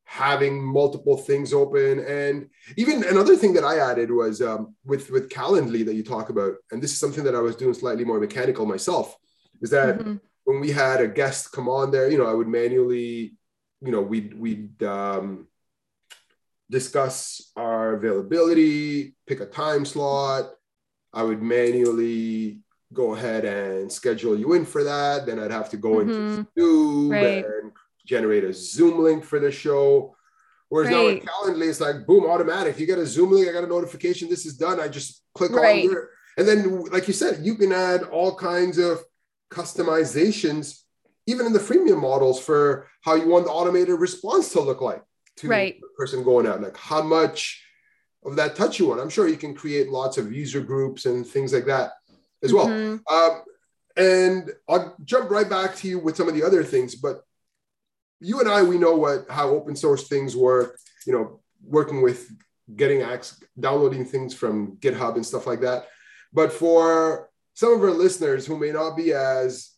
[0.06, 5.30] having multiple things open and even another thing that i added was um, with with
[5.30, 8.20] calendly that you talk about and this is something that i was doing slightly more
[8.20, 9.16] mechanical myself
[9.62, 10.16] is that mm-hmm.
[10.44, 13.34] when we had a guest come on there you know i would manually
[13.84, 15.46] you know, we'd, we'd um,
[16.70, 20.50] discuss our availability, pick a time slot.
[21.12, 22.60] I would manually
[22.92, 25.26] go ahead and schedule you in for that.
[25.26, 26.10] Then I'd have to go mm-hmm.
[26.10, 27.44] into Zoom right.
[27.44, 27.72] and
[28.04, 30.16] generate a Zoom link for the show.
[30.68, 30.96] Whereas right.
[30.96, 32.78] now with Calendly, it's like boom, automatic.
[32.78, 34.80] You get a Zoom link, I got a notification, this is done.
[34.80, 35.84] I just click right.
[35.84, 36.10] on there.
[36.36, 39.00] And then, like you said, you can add all kinds of
[39.50, 40.80] customizations
[41.26, 45.02] even in the freemium models for how you want the automated response to look like
[45.36, 45.80] to right.
[45.80, 47.62] the person going out, like how much
[48.24, 49.00] of that touch you want.
[49.00, 51.92] I'm sure you can create lots of user groups and things like that
[52.42, 52.68] as well.
[52.68, 53.14] Mm-hmm.
[53.14, 53.42] Um,
[53.96, 57.22] and I'll jump right back to you with some of the other things, but
[58.24, 60.78] you and I, we know what how open source things work.
[61.06, 62.30] You know, working with
[62.74, 65.86] getting access, downloading things from GitHub and stuff like that.
[66.32, 69.70] But for some of our listeners who may not be as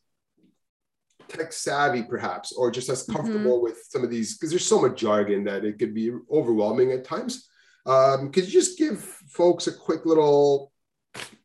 [1.29, 3.65] tech savvy perhaps or just as comfortable mm-hmm.
[3.65, 7.05] with some of these because there's so much jargon that it could be overwhelming at
[7.05, 7.49] times
[7.85, 10.71] um, could you just give folks a quick little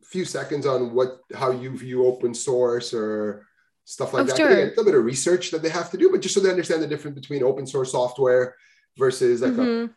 [0.03, 3.47] few seconds on what how you view open source or
[3.85, 4.49] stuff like oh, that sure.
[4.49, 6.49] Again, a little bit of research that they have to do but just so they
[6.49, 8.55] understand the difference between open source software
[8.97, 9.85] versus like mm-hmm.
[9.85, 9.89] a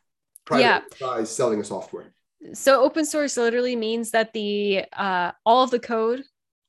[0.44, 0.80] private yeah.
[1.00, 2.12] guy selling a software
[2.52, 6.22] so open source literally means that the uh, all of the code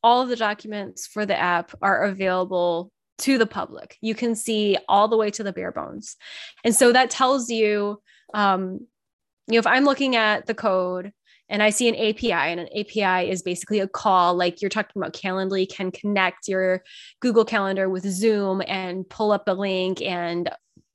[0.05, 3.97] all of the documents for the app are available to the public.
[4.01, 6.15] You can see all the way to the bare bones.
[6.63, 8.01] And so that tells you,
[8.33, 8.87] um,
[9.47, 11.11] you know, if I'm looking at the code
[11.49, 15.01] and I see an API, and an API is basically a call, like you're talking
[15.01, 16.83] about Calendly can connect your
[17.19, 20.49] Google Calendar with Zoom and pull up a link and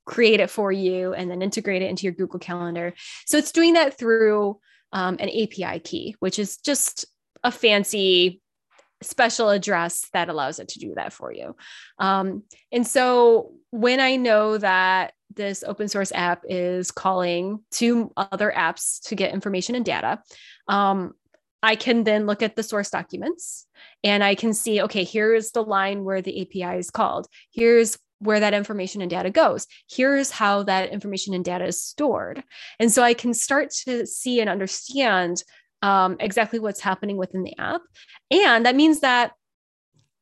[0.06, 2.94] create it for you and then integrate it into your Google Calendar.
[3.26, 4.58] So it's doing that through
[4.92, 7.04] um, an API key, which is just
[7.44, 8.40] a fancy
[9.02, 11.56] special address that allows it to do that for you.
[11.98, 18.52] Um, and so when I know that this open source app is calling to other
[18.56, 20.20] apps to get information and data,
[20.68, 21.12] um,
[21.62, 23.66] I can then look at the source documents
[24.02, 27.26] and I can see, okay, here's the line where the API is called.
[27.52, 29.66] Here's where that information and data goes.
[29.88, 32.42] Here's how that information and data is stored.
[32.78, 35.42] And so I can start to see and understand
[35.82, 37.80] um, exactly what's happening within the app.
[38.30, 39.32] And that means that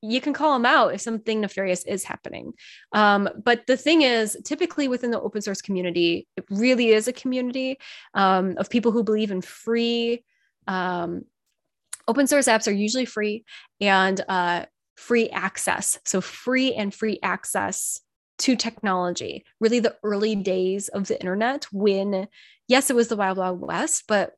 [0.00, 2.52] you can call them out if something nefarious is happening.
[2.92, 7.12] Um, but the thing is, typically within the open source community, it really is a
[7.12, 7.78] community
[8.14, 10.24] um, of people who believe in free.
[10.66, 11.24] Um,
[12.06, 13.44] open source apps are usually free
[13.80, 15.98] and uh, free access.
[16.04, 18.00] So, free and free access
[18.38, 22.28] to technology, really the early days of the internet when,
[22.68, 24.34] yes, it was the wild, wild west, but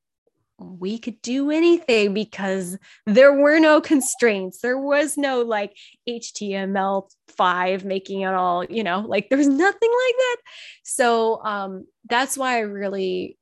[0.61, 4.61] we could do anything because there were no constraints.
[4.61, 5.77] There was no like
[6.09, 10.37] HTML5 making it all, you know, like there was nothing like that.
[10.85, 13.39] So um, that's why I really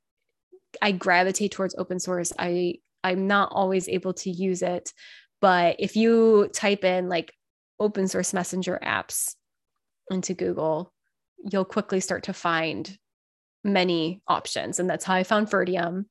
[0.81, 2.33] I gravitate towards open source.
[2.39, 4.93] I I'm not always able to use it,
[5.41, 7.33] but if you type in like
[7.81, 9.35] open source messenger apps
[10.11, 10.93] into Google,
[11.51, 12.99] you'll quickly start to find
[13.65, 14.79] many options.
[14.79, 16.07] And that's how I found Ferdium.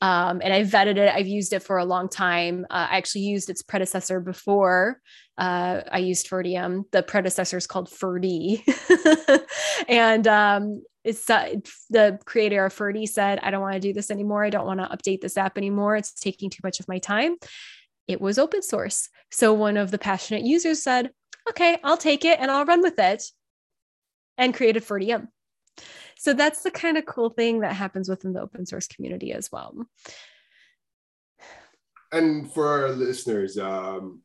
[0.00, 1.14] Um, and I vetted it.
[1.14, 2.66] I've used it for a long time.
[2.68, 5.00] Uh, I actually used its predecessor before
[5.38, 6.84] uh, I used Ferdium.
[6.92, 8.62] The predecessor is called Ferdi.
[9.88, 11.54] and um, it's uh,
[11.90, 14.44] the creator of Ferdi said, I don't want to do this anymore.
[14.44, 15.96] I don't want to update this app anymore.
[15.96, 17.36] It's taking too much of my time.
[18.08, 19.08] It was open source.
[19.30, 21.10] So one of the passionate users said,
[21.48, 23.22] okay, I'll take it and I'll run with it
[24.38, 25.28] and created Ferdium.
[26.16, 29.50] So that's the kind of cool thing that happens within the open source community as
[29.52, 29.86] well.
[32.12, 34.22] And for our listeners, um,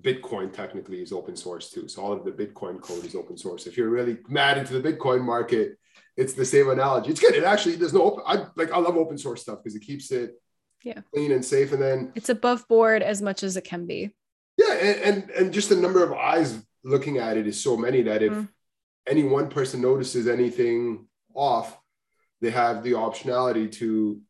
[0.00, 1.88] Bitcoin technically is open source too.
[1.88, 3.66] So all of the Bitcoin code is open source.
[3.66, 5.78] If you're really mad into the Bitcoin market,
[6.16, 7.10] it's the same analogy.
[7.10, 7.34] It's good.
[7.34, 10.10] It actually there's no open, I like I love open source stuff because it keeps
[10.10, 10.34] it
[10.82, 11.72] yeah clean and safe.
[11.72, 14.10] And then it's above board as much as it can be.
[14.56, 18.02] Yeah, and and, and just the number of eyes looking at it is so many
[18.02, 18.48] that if mm.
[19.06, 21.78] Any one person notices anything off,
[22.40, 24.20] they have the optionality to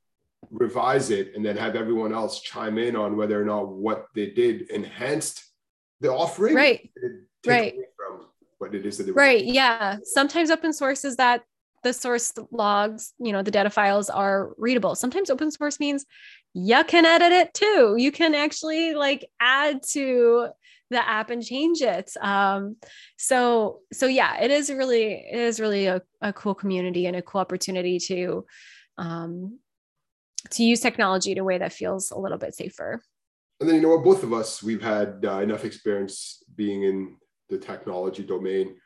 [0.51, 4.31] revise it and then have everyone else chime in on whether or not what they
[4.31, 5.45] did enhanced
[6.01, 6.55] the offering.
[6.55, 6.91] Right.
[7.47, 7.75] Right.
[7.97, 8.27] From
[8.59, 9.45] what it is that they right.
[9.45, 9.97] Yeah.
[10.05, 11.43] Sometimes open source is that
[11.83, 14.95] the source logs, you know, the data files are readable.
[14.95, 16.07] Sometimes open source means
[16.55, 17.97] you can edit it too.
[17.99, 20.49] You can actually like add to
[20.95, 22.11] the app and change it.
[22.21, 22.77] Um,
[23.19, 27.23] so so yeah, it is really it is really a, a cool community and a
[27.23, 28.47] cool opportunity to
[28.99, 29.59] um,
[30.51, 33.03] to use technology in a way that feels a little bit safer.
[33.61, 37.17] And then you know what, both of us we've had uh, enough experience being in
[37.49, 38.77] the technology domain,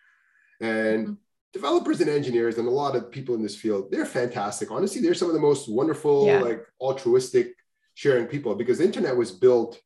[0.61, 1.13] and mm-hmm.
[1.53, 4.71] developers and engineers and a lot of people in this field they're fantastic.
[4.71, 6.41] Honestly, they're some of the most wonderful, yeah.
[6.41, 7.55] like altruistic,
[7.95, 9.81] sharing people because the internet was built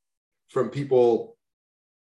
[0.48, 1.31] from people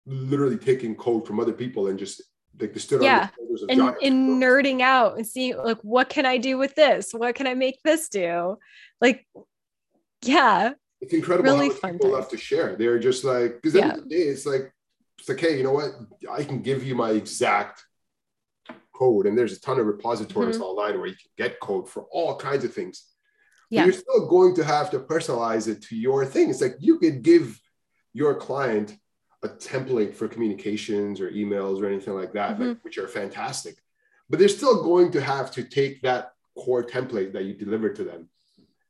[0.07, 2.23] literally taking code from other people and just
[2.61, 3.29] like they stood yeah.
[3.39, 7.13] on and, and nerding out and seeing like what can I do with this?
[7.13, 8.59] What can I make this do?
[9.01, 9.27] Like,
[10.23, 10.73] yeah.
[11.01, 12.21] It's incredible really how fun people time.
[12.21, 12.77] have to share.
[12.77, 13.97] They're just like because yeah.
[13.97, 14.73] the day it's like
[15.19, 15.93] it's like, hey, you know what?
[16.31, 17.85] I can give you my exact
[18.95, 19.27] code.
[19.27, 20.65] And there's a ton of repositories mm-hmm.
[20.65, 23.05] online where you can get code for all kinds of things.
[23.71, 23.83] Yeah.
[23.83, 26.51] But you're still going to have to personalize it to your thing.
[26.51, 27.61] It's like you could give
[28.13, 28.97] your client
[29.45, 32.69] a template for communications or emails or anything like that, mm-hmm.
[32.69, 33.77] like, which are fantastic.
[34.29, 38.05] But they're still going to have to take that core template that you deliver to
[38.05, 38.29] them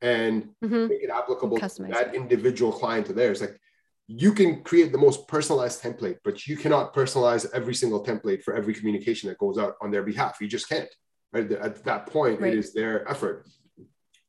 [0.01, 0.87] and mm-hmm.
[0.89, 3.41] make it applicable to that individual client to theirs.
[3.41, 3.59] Like
[4.07, 8.55] you can create the most personalized template, but you cannot personalize every single template for
[8.55, 10.39] every communication that goes out on their behalf.
[10.41, 10.89] You just can't.
[11.33, 11.51] Right?
[11.51, 12.53] At that point, right.
[12.53, 13.49] it is their effort.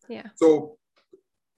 [0.07, 0.27] Yeah.
[0.35, 0.77] So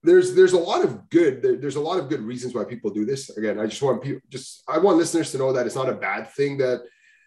[0.07, 2.89] there's there's a lot of good there, there's a lot of good reasons why people
[2.89, 3.29] do this.
[3.37, 5.93] Again i just want people just i want listeners to know that it's not a
[5.93, 6.81] bad thing that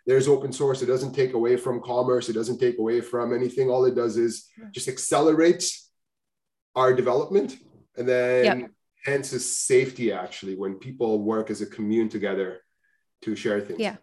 [0.07, 0.83] there's open source.
[0.83, 2.29] It doesn't take away from commerce.
[2.29, 3.71] It doesn't take away from anything.
[3.71, 5.91] All it does is just accelerates
[6.75, 7.57] our development
[7.97, 8.71] and then yep.
[9.07, 12.61] enhances safety actually when people work as a commune together
[13.23, 13.81] to share things.
[13.81, 13.97] Yeah.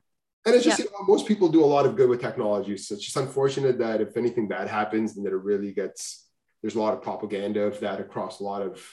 [0.45, 2.77] And it's just you know, most people do a lot of good with technology.
[2.77, 6.26] So it's just unfortunate that if anything bad happens then that it really gets
[6.61, 8.83] there's a lot of propaganda of that across a lot of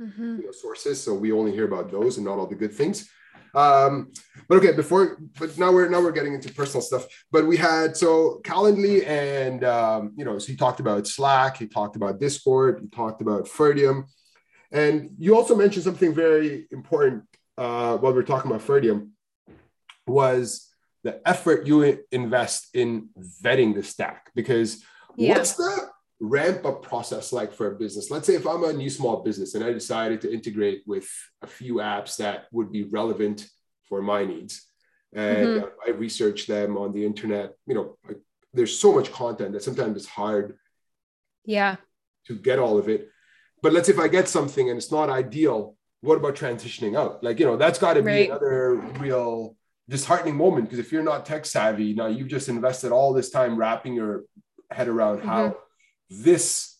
[0.00, 0.38] mm-hmm.
[0.40, 1.02] you know, sources.
[1.02, 3.08] So we only hear about those and not all the good things.
[3.54, 4.12] Um,
[4.48, 7.06] but okay, before, but now we're now we're getting into personal stuff.
[7.32, 11.66] But we had so Calendly and um, you know, so he talked about Slack, he
[11.66, 14.04] talked about Discord, he talked about Ferdium,
[14.70, 17.24] and you also mentioned something very important
[17.56, 19.10] uh, while we are talking about Ferdium
[20.06, 20.68] was
[21.02, 23.08] the effort you invest in
[23.42, 24.84] vetting the stack because
[25.16, 25.34] yeah.
[25.34, 25.88] what's the
[26.20, 28.10] ramp up process like for a business?
[28.10, 31.08] Let's say if I'm a new small business and I decided to integrate with
[31.42, 33.48] a few apps that would be relevant
[33.88, 34.66] for my needs,
[35.12, 35.66] and mm-hmm.
[35.86, 37.54] I research them on the internet.
[37.66, 38.18] You know, like,
[38.52, 40.58] there's so much content that sometimes it's hard.
[41.44, 41.76] Yeah.
[42.26, 43.08] To get all of it,
[43.62, 47.22] but let's say if I get something and it's not ideal, what about transitioning out?
[47.22, 48.30] Like you know, that's got to be right.
[48.30, 49.56] another real
[49.88, 53.56] disheartening moment because if you're not tech savvy, now you've just invested all this time
[53.56, 54.24] wrapping your
[54.70, 55.28] head around mm-hmm.
[55.28, 55.56] how
[56.10, 56.78] this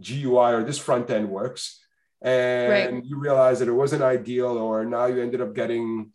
[0.00, 1.80] GUI or this front end works.
[2.22, 3.04] And right.
[3.04, 6.12] you realize that it wasn't ideal, or now you ended up getting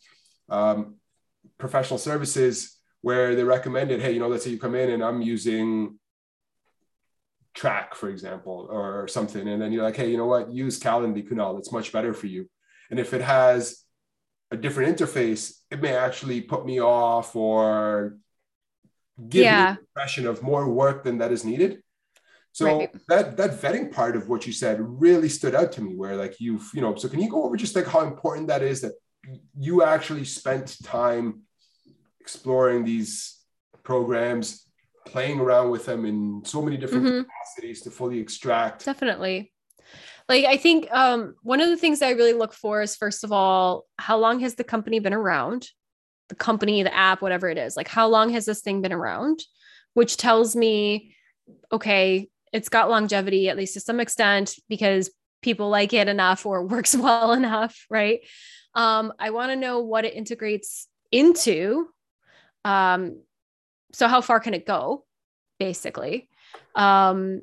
[0.49, 0.95] um,
[1.57, 5.21] professional services where they recommended, hey, you know, let's say you come in and I'm
[5.21, 5.99] using
[7.55, 9.47] track, for example, or something.
[9.47, 10.51] And then you're like, hey, you know what?
[10.51, 11.57] Use Calendly Kunal.
[11.57, 12.49] It's much better for you.
[12.91, 13.83] And if it has
[14.51, 18.17] a different interface, it may actually put me off or
[19.29, 19.71] give yeah.
[19.71, 21.81] me the impression of more work than that is needed.
[22.55, 22.89] So right.
[23.09, 26.39] that that vetting part of what you said really stood out to me where like
[26.39, 28.93] you've, you know, so can you go over just like how important that is that
[29.59, 31.41] you actually spent time
[32.21, 33.41] exploring these
[33.83, 34.71] programs,
[35.05, 37.23] playing around with them in so many different mm-hmm.
[37.23, 38.85] capacities to fully extract.
[38.85, 39.51] Definitely
[40.29, 43.31] like i think um, one of the things i really look for is first of
[43.31, 45.69] all how long has the company been around
[46.29, 49.39] the company the app whatever it is like how long has this thing been around
[49.93, 51.13] which tells me
[51.71, 56.65] okay it's got longevity at least to some extent because people like it enough or
[56.65, 58.21] works well enough right
[58.73, 61.87] um, i want to know what it integrates into
[62.63, 63.21] um,
[63.93, 65.05] so how far can it go
[65.59, 66.27] basically
[66.75, 67.41] um,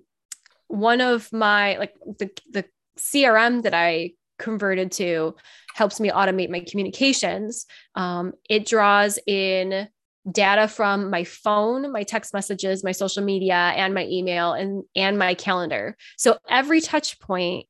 [0.69, 2.65] one of my like the the
[2.99, 5.35] CRM that I converted to
[5.75, 7.67] helps me automate my communications.
[7.95, 9.89] Um, it draws in
[10.31, 15.19] data from my phone, my text messages, my social media, and my email and and
[15.19, 15.97] my calendar.
[16.17, 17.67] So every touch point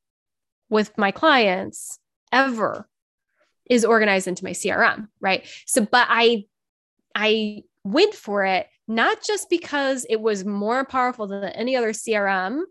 [0.68, 1.98] with my clients
[2.30, 2.88] ever
[3.68, 5.46] is organized into my CRM, right?
[5.66, 6.44] So but I
[7.14, 12.62] I went for it not just because it was more powerful than any other CRM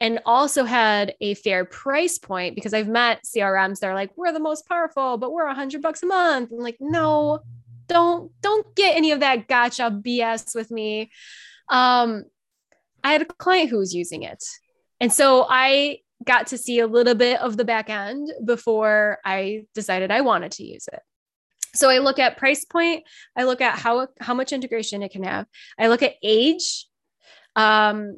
[0.00, 4.32] and also had a fair price point because I've met CRMs that are like, we're
[4.32, 6.52] the most powerful, but we're a hundred bucks a month.
[6.52, 7.40] I'm like, no,
[7.88, 11.10] don't, don't get any of that gotcha BS with me.
[11.68, 12.24] Um,
[13.02, 14.42] I had a client who was using it.
[15.00, 19.66] And so I got to see a little bit of the back end before I
[19.74, 21.00] decided I wanted to use it.
[21.74, 23.04] So I look at price point,
[23.36, 25.46] I look at how how much integration it can have.
[25.78, 26.86] I look at age.
[27.54, 28.16] Um,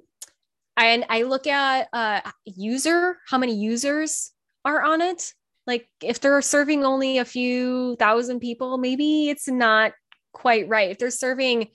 [0.76, 4.32] and I look at uh, user, how many users
[4.64, 5.34] are on it.
[5.70, 9.92] Like if they're serving only a few thousand people, maybe it's not
[10.32, 10.90] quite right.
[10.90, 11.68] If they're serving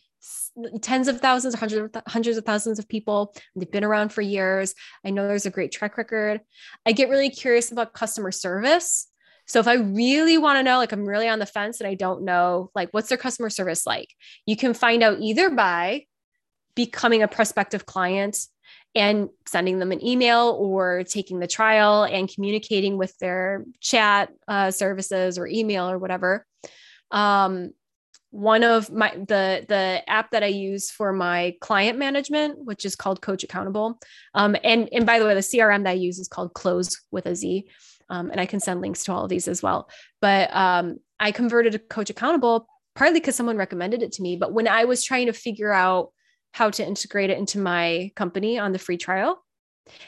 [0.81, 4.73] tens of thousands, hundreds, hundreds of thousands of people, they've been around for years.
[5.05, 6.41] I know there's a great track record.
[6.85, 9.07] I get really curious about customer service.
[9.47, 11.93] So if I really want to know, like I'm really on the fence and I
[11.93, 14.09] don't know, like what's their customer service like,
[14.45, 16.05] you can find out either by
[16.75, 18.37] becoming a prospective client
[18.95, 24.71] and sending them an email or taking the trial and communicating with their chat uh,
[24.71, 26.45] services or email or whatever.
[27.11, 27.71] Um,
[28.31, 32.95] one of my the the app that I use for my client management, which is
[32.95, 33.99] called Coach Accountable,
[34.33, 37.27] um, and and by the way, the CRM that I use is called Close with
[37.27, 37.69] a Z,
[38.09, 39.89] um, and I can send links to all of these as well.
[40.21, 44.37] But um, I converted to Coach Accountable partly because someone recommended it to me.
[44.37, 46.11] But when I was trying to figure out
[46.55, 49.43] how to integrate it into my company on the free trial.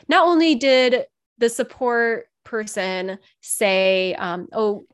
[0.07, 1.03] Not only did
[1.37, 4.85] the support person say, um, oh,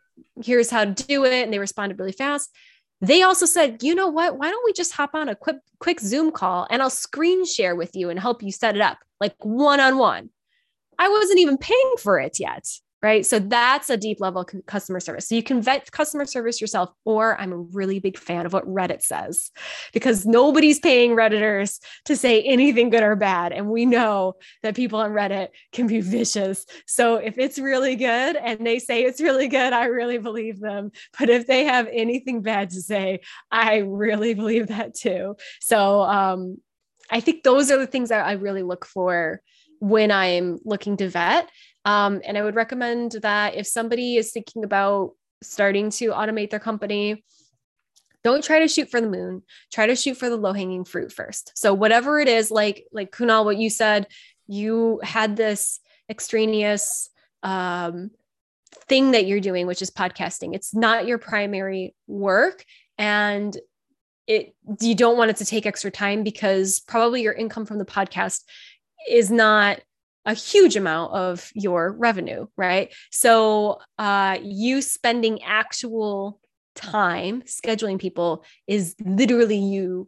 [0.43, 2.49] here's how to do it, and they responded really fast.
[3.01, 4.39] They also said, you know what?
[4.39, 7.75] Why don't we just hop on a quick quick Zoom call and I'll screen share
[7.75, 10.31] with you and help you set it up like one on one.
[10.97, 12.67] I wasn't even paying for it yet
[13.03, 13.25] right?
[13.25, 15.27] So that's a deep level customer service.
[15.27, 18.65] So you can vet customer service yourself, or I'm a really big fan of what
[18.65, 19.51] Reddit says
[19.91, 23.51] because nobody's paying Redditors to say anything good or bad.
[23.51, 26.65] And we know that people on Reddit can be vicious.
[26.87, 30.91] So if it's really good and they say it's really good, I really believe them.
[31.19, 33.19] But if they have anything bad to say,
[33.51, 35.35] I really believe that too.
[35.59, 36.57] So um,
[37.09, 39.41] I think those are the things that I really look for
[39.79, 41.49] when I'm looking to vet.
[41.85, 45.11] Um, and I would recommend that if somebody is thinking about
[45.41, 47.23] starting to automate their company,
[48.23, 49.43] don't try to shoot for the moon.
[49.71, 51.51] Try to shoot for the low hanging fruit first.
[51.55, 54.07] So whatever it is, like like Kunal, what you said,
[54.47, 55.79] you had this
[56.09, 57.09] extraneous
[57.43, 58.11] um,
[58.87, 60.55] thing that you're doing, which is podcasting.
[60.55, 62.63] It's not your primary work,
[62.97, 63.55] and
[64.25, 67.85] it you don't want it to take extra time because probably your income from the
[67.85, 68.43] podcast
[69.09, 69.81] is not
[70.25, 72.93] a huge amount of your revenue, right?
[73.11, 76.39] So, uh, you spending actual
[76.75, 80.07] time scheduling people is literally you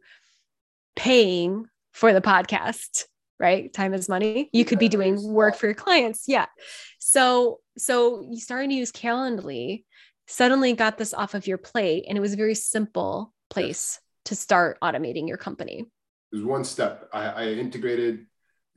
[0.96, 3.06] paying for the podcast,
[3.40, 3.72] right?
[3.74, 4.50] Time is money.
[4.52, 6.24] You could be doing work for your clients.
[6.28, 6.46] Yeah.
[7.00, 9.84] So, so you starting to use Calendly
[10.28, 14.36] suddenly got this off of your plate and it was a very simple place to
[14.36, 15.86] start automating your company.
[16.32, 17.08] There's one step.
[17.14, 18.26] I, I integrated,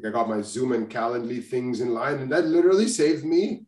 [0.05, 3.65] I got my Zoom and Calendly things in line, and that literally saved me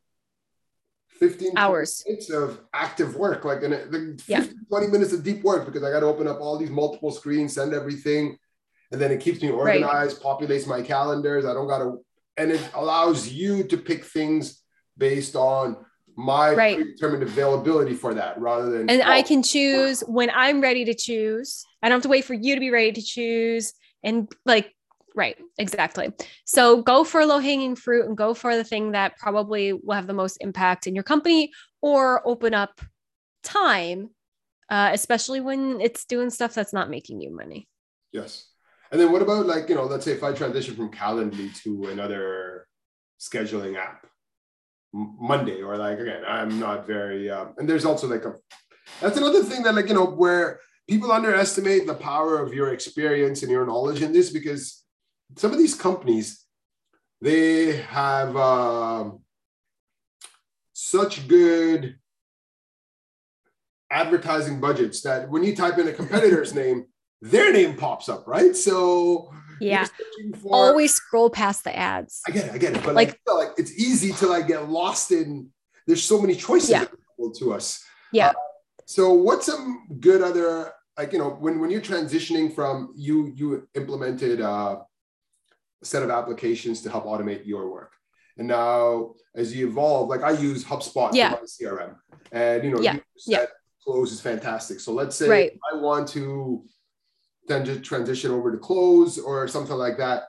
[1.09, 4.45] 15 hours minutes of active work, like, in, like 15, yeah.
[4.69, 7.55] 20 minutes of deep work because I got to open up all these multiple screens,
[7.55, 8.39] send everything,
[8.93, 10.39] and then it keeps me organized, right.
[10.39, 11.45] populates my calendars.
[11.45, 11.99] I don't got to,
[12.37, 14.63] and it allows you to pick things
[14.97, 15.85] based on
[16.17, 16.77] my right.
[16.77, 20.95] predetermined availability for that rather than and oh, I can choose when I'm ready to
[20.95, 21.65] choose.
[21.83, 23.73] I don't have to wait for you to be ready to choose
[24.03, 24.75] and like
[25.21, 26.13] right exactly.
[26.45, 30.07] So go for low hanging fruit and go for the thing that probably will have
[30.09, 32.81] the most impact in your company or open up
[33.45, 34.11] time
[34.71, 37.69] uh, especially when it's doing stuff that's not making you money.
[38.13, 38.47] Yes.
[38.93, 41.91] And then what about like you know let's say if i transition from calendly to
[41.91, 42.67] another
[43.21, 44.07] scheduling app
[44.93, 48.35] Monday or like again, I'm not very um, and there's also like a
[49.01, 53.43] that's another thing that like you know where people underestimate the power of your experience
[53.43, 54.80] and your knowledge in this because
[55.37, 56.45] some of these companies
[57.23, 59.21] they have um,
[60.73, 61.97] such good
[63.91, 66.87] advertising budgets that when you type in a competitor's name
[67.21, 68.57] their name pops up right?
[68.57, 69.87] So yeah.
[70.41, 72.23] for, always scroll past the ads.
[72.27, 74.71] I get it i get it but like, like, like it's easy to like get
[74.71, 75.51] lost in
[75.87, 76.85] there's so many choices yeah.
[77.39, 77.85] to us.
[78.13, 78.29] Yeah.
[78.29, 78.33] Uh,
[78.87, 83.69] so what's some good other like you know when when you're transitioning from you you
[83.75, 84.81] implemented uh,
[85.83, 87.93] set of applications to help automate your work
[88.39, 91.35] and now as you evolve like i use hubspot yeah.
[91.35, 91.95] for my crm
[92.33, 92.97] and you know yeah.
[93.27, 93.47] Yeah.
[93.85, 95.53] close is fantastic so let's say right.
[95.73, 96.65] i want to
[97.51, 100.25] then just transition over to close or something like that.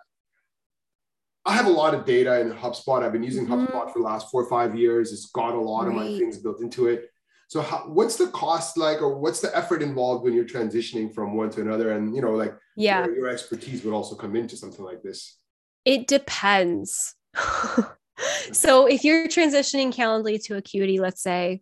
[1.46, 3.02] I have a lot of data in HubSpot.
[3.02, 3.66] I've been using mm-hmm.
[3.66, 5.14] HubSpot for the last four or five years.
[5.14, 5.90] It's got a lot right.
[5.90, 7.10] of my things built into it.
[7.48, 11.36] So, how, what's the cost like, or what's the effort involved when you're transitioning from
[11.36, 11.92] one to another?
[11.92, 15.41] And you know, like, yeah, your expertise would also come into something like this.
[15.86, 17.16] It depends.
[18.52, 21.62] so, if you're transitioning Calendly to Acuity, let's say,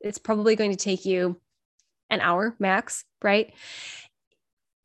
[0.00, 1.40] it's probably going to take you
[2.10, 3.52] an hour max, right?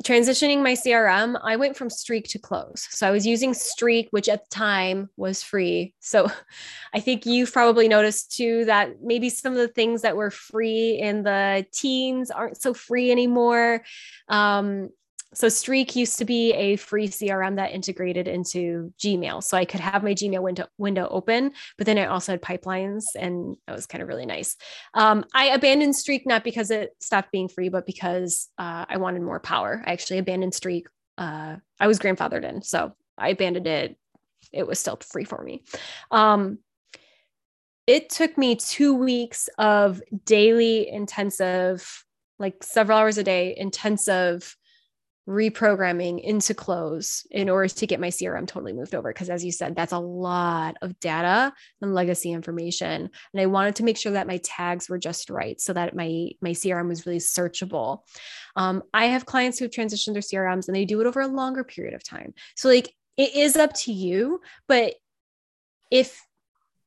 [0.03, 2.87] transitioning my CRM, I went from Streak to Close.
[2.89, 5.93] So I was using Streak, which at the time was free.
[5.99, 6.31] So
[6.93, 10.99] I think you've probably noticed too that maybe some of the things that were free
[10.99, 13.83] in the teens aren't so free anymore.
[14.29, 14.89] Um,
[15.33, 19.43] so Streak used to be a free CRM that integrated into Gmail.
[19.43, 23.03] So I could have my Gmail window window open, but then I also had pipelines
[23.15, 24.55] and that was kind of really nice.
[24.95, 29.21] Um, I abandoned Streak not because it stopped being free, but because uh, I wanted
[29.21, 29.83] more power.
[29.85, 30.87] I actually abandoned Streak.
[31.17, 33.97] Uh, I was grandfathered in, so I abandoned it.
[34.51, 35.63] It was still free for me.
[36.09, 36.59] Um,
[37.85, 42.05] it took me two weeks of daily intensive,
[42.39, 44.55] like several hours a day, intensive
[45.29, 49.13] reprogramming into close in order to get my CRM totally moved over.
[49.13, 53.11] Because as you said, that's a lot of data and legacy information.
[53.33, 56.29] And I wanted to make sure that my tags were just right so that my,
[56.41, 57.99] my CRM was really searchable.
[58.55, 61.27] Um, I have clients who have transitioned their CRMs and they do it over a
[61.27, 62.33] longer period of time.
[62.55, 64.95] So like it is up to you, but
[65.91, 66.25] if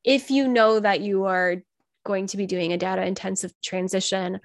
[0.03, 1.63] if you know that you are
[2.03, 4.41] going to be doing a data intensive transition,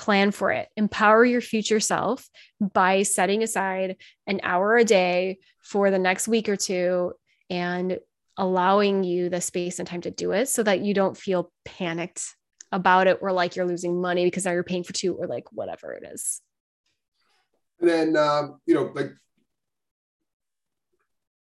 [0.00, 0.66] plan for it.
[0.78, 2.26] Empower your future self
[2.58, 3.96] by setting aside
[4.26, 7.12] an hour a day for the next week or two
[7.50, 7.98] and
[8.38, 12.34] allowing you the space and time to do it so that you don't feel panicked
[12.72, 15.52] about it or like you're losing money because now you're paying for two or like
[15.52, 16.40] whatever it is.
[17.78, 19.10] And then, um, you know, like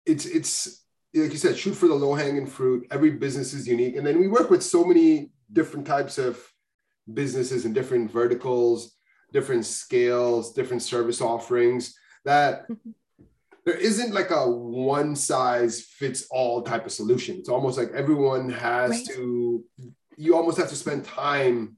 [0.05, 0.81] it's, it's,
[1.13, 2.87] like you said, shoot for the low hanging fruit.
[2.89, 3.97] Every business is unique.
[3.97, 6.41] And then we work with so many different types of
[7.13, 8.95] businesses in different verticals,
[9.31, 12.65] different scales, different service offerings that
[13.65, 17.37] there isn't like a one size fits all type of solution.
[17.37, 19.05] It's almost like everyone has right.
[19.15, 19.63] to,
[20.17, 21.77] you almost have to spend time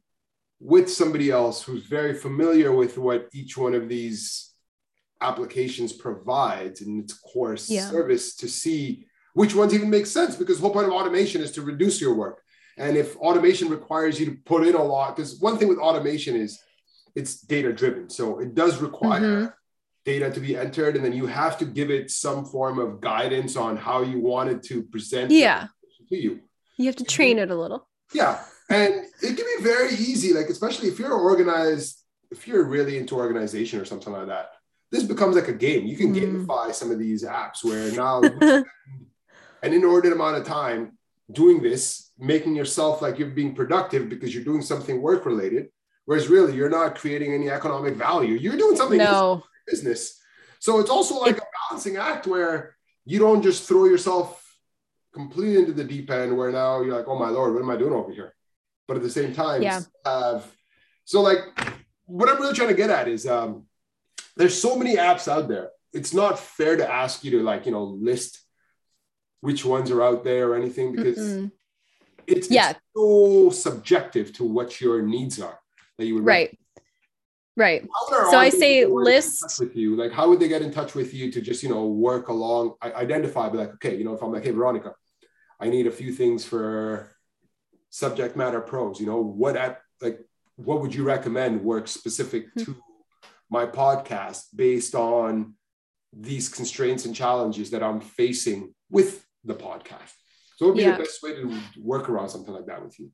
[0.59, 4.53] with somebody else who's very familiar with what each one of these
[5.21, 7.89] applications provides in its core yeah.
[7.89, 11.51] service to see which ones even make sense because the whole point of automation is
[11.51, 12.41] to reduce your work
[12.77, 16.35] and if automation requires you to put in a lot, because one thing with automation
[16.35, 16.59] is
[17.15, 18.09] it's data driven.
[18.09, 19.47] So it does require mm-hmm.
[20.05, 23.55] data to be entered, and then you have to give it some form of guidance
[23.55, 25.67] on how you want it to present yeah.
[26.09, 26.41] to you.
[26.77, 27.87] You have to train it a little.
[28.13, 28.43] Yeah.
[28.69, 33.15] And it can be very easy, like especially if you're organized, if you're really into
[33.15, 34.51] organization or something like that,
[34.91, 35.87] this becomes like a game.
[35.87, 36.45] You can mm.
[36.45, 38.21] gamify some of these apps where now
[39.63, 40.96] an inordinate amount of time
[41.31, 45.69] doing this, making yourself like you're being productive because you're doing something work related,
[46.05, 48.35] whereas really you're not creating any economic value.
[48.35, 49.43] You're doing something no.
[49.65, 50.19] business.
[50.59, 52.75] So it's also like a balancing act where
[53.05, 54.43] you don't just throw yourself
[55.13, 57.77] completely into the deep end where now you're like, oh my lord, what am I
[57.77, 58.33] doing over here?
[58.87, 59.81] But at the same time, yeah.
[60.05, 60.49] have
[61.05, 61.39] so like
[62.05, 63.65] what I'm really trying to get at is um,
[64.35, 65.69] there's so many apps out there.
[65.93, 68.39] It's not fair to ask you to like you know list
[69.41, 71.51] which ones are out there or anything because mm
[72.27, 72.71] it's, yeah.
[72.71, 75.57] it's so subjective to what your needs are
[75.97, 76.57] that you would right.
[77.55, 77.87] Right.
[78.09, 79.95] So I say list with you.
[79.95, 82.75] Like, how would they get in touch with you to just, you know, work along,
[82.83, 84.93] identify, be like, okay, you know, if I'm like, hey, Veronica,
[85.59, 87.15] I need a few things for
[87.89, 90.19] subject matter pros, you know, what at like,
[90.55, 92.73] what would you recommend work specific mm-hmm.
[92.73, 92.77] to
[93.49, 95.55] my podcast based on
[96.13, 100.13] these constraints and challenges that I'm facing with the podcast.
[100.57, 100.97] So what would be yeah.
[100.97, 103.11] the best way to work around something like that with you?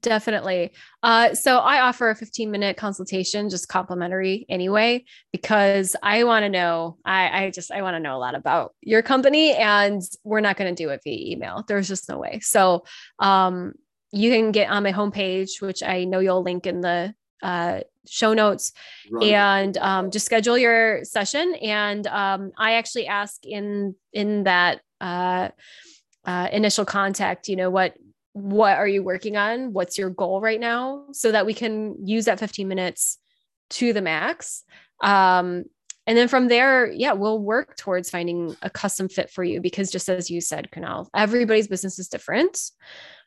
[0.00, 0.72] Definitely.
[1.02, 6.48] Uh, so I offer a 15 minute consultation, just complimentary anyway, because I want to
[6.48, 10.40] know, I, I just, I want to know a lot about your company and we're
[10.40, 11.64] not going to do it via email.
[11.66, 12.38] There's just no way.
[12.40, 12.84] So,
[13.18, 13.72] um,
[14.12, 18.34] you can get on my homepage, which I know you'll link in the uh, show
[18.34, 18.72] notes
[19.10, 19.32] right.
[19.32, 21.54] and um, just schedule your session.
[21.56, 25.48] And um, I actually ask in in that uh,
[26.24, 27.94] uh, initial contact, you know, what
[28.32, 29.72] what are you working on?
[29.72, 31.06] What's your goal right now?
[31.12, 33.18] So that we can use that 15 minutes
[33.70, 34.64] to the max.
[35.02, 35.64] Um,
[36.06, 39.90] and then from there, yeah, we'll work towards finding a custom fit for you because
[39.90, 42.58] just as you said, Kunal, everybody's business is different.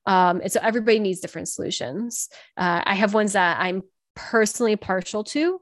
[0.08, 2.30] Um, and so everybody needs different solutions.
[2.58, 3.84] Uh, I have ones that I'm
[4.16, 5.62] personally partial to,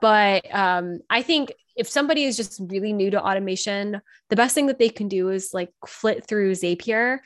[0.00, 4.00] but um, I think if somebody is just really new to automation,
[4.30, 7.18] the best thing that they can do is like flit through Zapier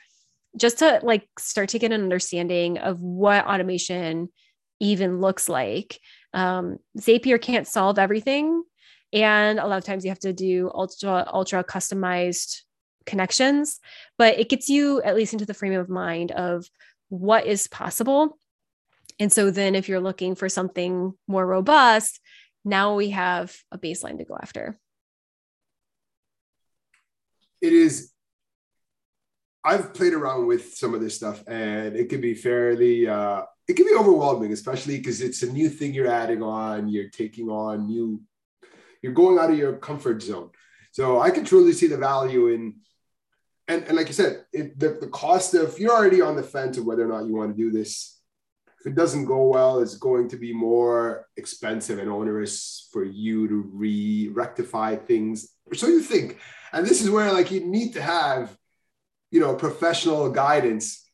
[0.57, 4.29] just to like start to get an understanding of what automation
[4.79, 5.99] even looks like.
[6.33, 8.63] Um, Zapier can't solve everything.
[9.11, 12.61] And a lot of times you have to do ultra, ultra customized
[13.05, 13.79] connections,
[14.17, 16.67] but it gets you at least into the frame of mind of
[17.09, 18.37] what is possible.
[19.19, 22.19] And so then if you're looking for something more robust,
[22.69, 24.79] now we have a baseline to go after.
[27.61, 28.11] It is
[29.63, 33.75] I've played around with some of this stuff and it can be fairly uh it
[33.75, 37.85] can be overwhelming, especially because it's a new thing you're adding on, you're taking on
[37.85, 38.19] new,
[39.03, 40.49] you're going out of your comfort zone.
[40.91, 42.75] So I can truly see the value in
[43.67, 46.79] and, and like you said, it, the, the cost of you're already on the fence
[46.79, 48.18] of whether or not you want to do this
[48.79, 53.47] if it doesn't go well, it's going to be more expensive and onerous for you
[53.47, 55.49] to re rectify things.
[55.73, 56.37] So you think,
[56.71, 58.55] and this is where like you need to have,
[59.31, 61.05] you know, professional guidance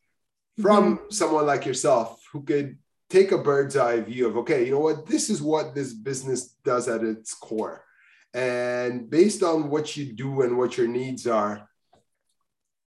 [0.62, 1.06] from mm-hmm.
[1.10, 2.78] someone like yourself who could
[3.10, 6.56] take a bird's eye view of, okay, you know what, this is what this business
[6.64, 7.84] does at its core.
[8.34, 11.68] And based on what you do and what your needs are,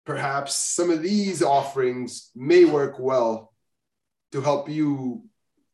[0.04, 3.49] perhaps some of these offerings may work well
[4.32, 5.24] to help you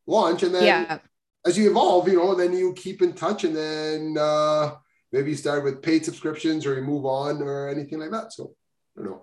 [0.05, 0.43] launch.
[0.43, 0.99] And then yeah.
[1.45, 4.75] as you evolve, you know, then you keep in touch and then uh,
[5.11, 8.33] maybe you start with paid subscriptions or you move on or anything like that.
[8.33, 8.53] So
[8.97, 9.21] I don't know.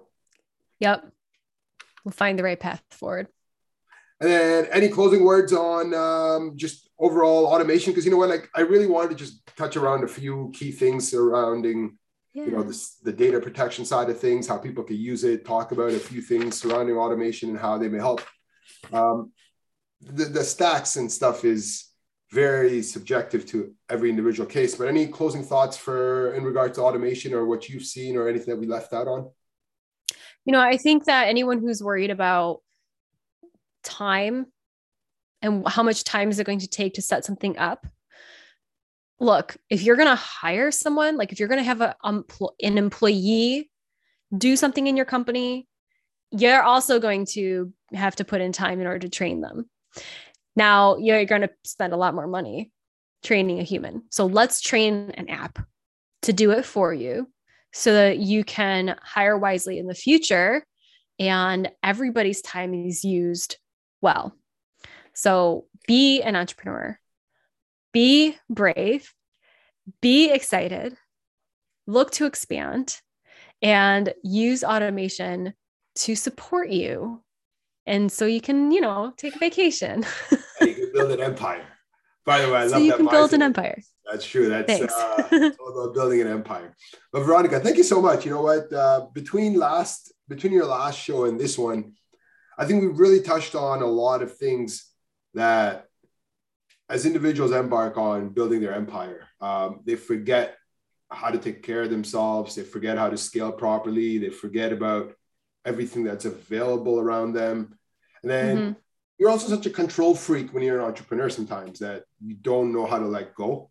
[0.80, 1.10] Yep.
[2.04, 3.28] We'll find the right path forward.
[4.20, 7.92] And then any closing words on um, just overall automation?
[7.92, 10.70] Because you know what, like I really wanted to just touch around a few key
[10.70, 11.98] things surrounding,
[12.32, 12.44] yeah.
[12.44, 15.72] you know, this, the data protection side of things, how people can use it, talk
[15.72, 18.22] about a few things surrounding automation and how they may help
[18.92, 19.32] um,
[20.00, 21.88] the, the stacks and stuff is
[22.30, 24.74] very subjective to every individual case.
[24.74, 28.54] But any closing thoughts for in regard to automation or what you've seen or anything
[28.54, 29.30] that we left out on?
[30.44, 32.60] You know, I think that anyone who's worried about
[33.82, 34.46] time
[35.42, 37.86] and how much time is it going to take to set something up
[39.20, 42.24] look if you're going to hire someone like if you're going to have a, um,
[42.62, 43.70] an employee
[44.36, 45.68] do something in your company
[46.30, 49.68] you're also going to have to put in time in order to train them.
[50.56, 52.70] Now you're going to spend a lot more money
[53.22, 54.04] training a human.
[54.10, 55.58] So let's train an app
[56.22, 57.28] to do it for you
[57.72, 60.64] so that you can hire wisely in the future
[61.18, 63.56] and everybody's time is used
[64.00, 64.36] well.
[65.14, 66.98] So be an entrepreneur,
[67.92, 69.12] be brave,
[70.00, 70.96] be excited,
[71.86, 73.00] look to expand,
[73.62, 75.54] and use automation
[75.96, 77.23] to support you.
[77.86, 80.04] And so you can, you know, take a vacation.
[80.60, 81.66] you can build an empire.
[82.24, 82.76] By the way, I love that.
[82.78, 83.82] so you can build an empire.
[84.10, 84.48] That's true.
[84.48, 86.74] That's uh, all about building an empire.
[87.12, 88.24] But Veronica, thank you so much.
[88.24, 88.72] You know what?
[88.72, 91.92] Uh, between last between your last show and this one,
[92.56, 94.90] I think we really touched on a lot of things
[95.34, 95.86] that
[96.88, 100.56] as individuals embark on building their empire, um, they forget
[101.10, 102.54] how to take care of themselves.
[102.54, 104.18] They forget how to scale properly.
[104.18, 105.14] They forget about
[105.64, 107.76] everything that's available around them.
[108.22, 108.72] And then mm-hmm.
[109.18, 112.86] you're also such a control freak when you're an entrepreneur sometimes that you don't know
[112.86, 113.70] how to let go.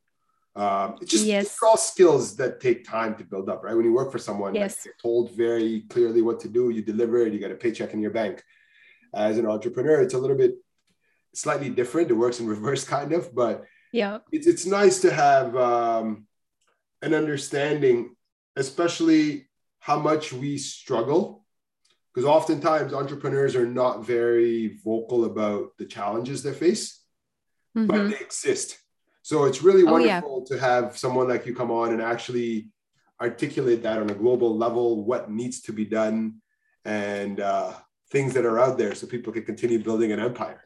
[0.56, 1.58] Um, it's just yes.
[1.64, 3.76] all skills that take time to build up, right?
[3.76, 4.78] When you work for someone, yes.
[4.78, 7.94] like, you're told very clearly what to do, you deliver it, you get a paycheck
[7.94, 8.44] in your bank.
[9.14, 10.56] As an entrepreneur, it's a little bit
[11.34, 12.12] slightly different.
[12.12, 16.26] It works in reverse, kind of, but yeah, it's, it's nice to have um,
[17.02, 18.16] an understanding,
[18.56, 19.48] especially
[19.80, 21.43] how much we struggle.
[22.14, 27.02] Because oftentimes entrepreneurs are not very vocal about the challenges they face,
[27.76, 27.88] mm-hmm.
[27.88, 28.78] but they exist
[29.24, 30.58] so it's really wonderful oh, yeah.
[30.58, 32.68] to have someone like you come on and actually
[33.22, 36.42] articulate that on a global level, what needs to be done,
[36.84, 37.72] and uh,
[38.12, 40.66] things that are out there so people can continue building an empire.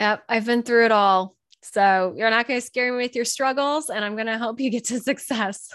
[0.00, 1.36] Yep, I've been through it all.
[1.62, 4.58] So you're not going to scare me with your struggles, and I'm going to help
[4.58, 5.72] you get to success.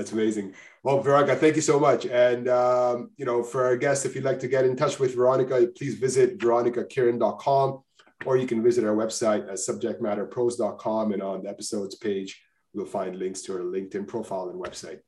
[0.00, 0.54] That's amazing.
[0.82, 2.06] Well, Veronica, thank you so much.
[2.06, 5.14] And um, you know, for our guests, if you'd like to get in touch with
[5.14, 7.82] Veronica, please visit veronicakiran.com
[8.24, 12.42] or you can visit our website at subjectmatterpros.com and on the episodes page,
[12.72, 15.00] you'll find links to our LinkedIn profile and website.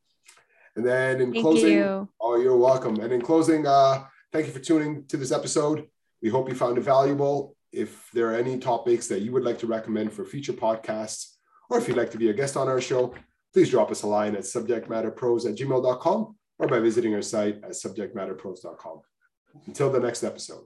[0.76, 2.06] And then in thank closing, you.
[2.20, 3.00] oh, you're welcome.
[3.00, 5.86] And in closing, uh, thank you for tuning to this episode.
[6.20, 7.56] We hope you found it valuable.
[7.72, 11.36] If there are any topics that you would like to recommend for future podcasts,
[11.70, 13.14] or if you'd like to be a guest on our show,
[13.52, 17.70] please drop us a line at subjectmatterpros at gmail.com or by visiting our site at
[17.70, 19.00] subjectmatterpros.com.
[19.66, 20.64] Until the next episode.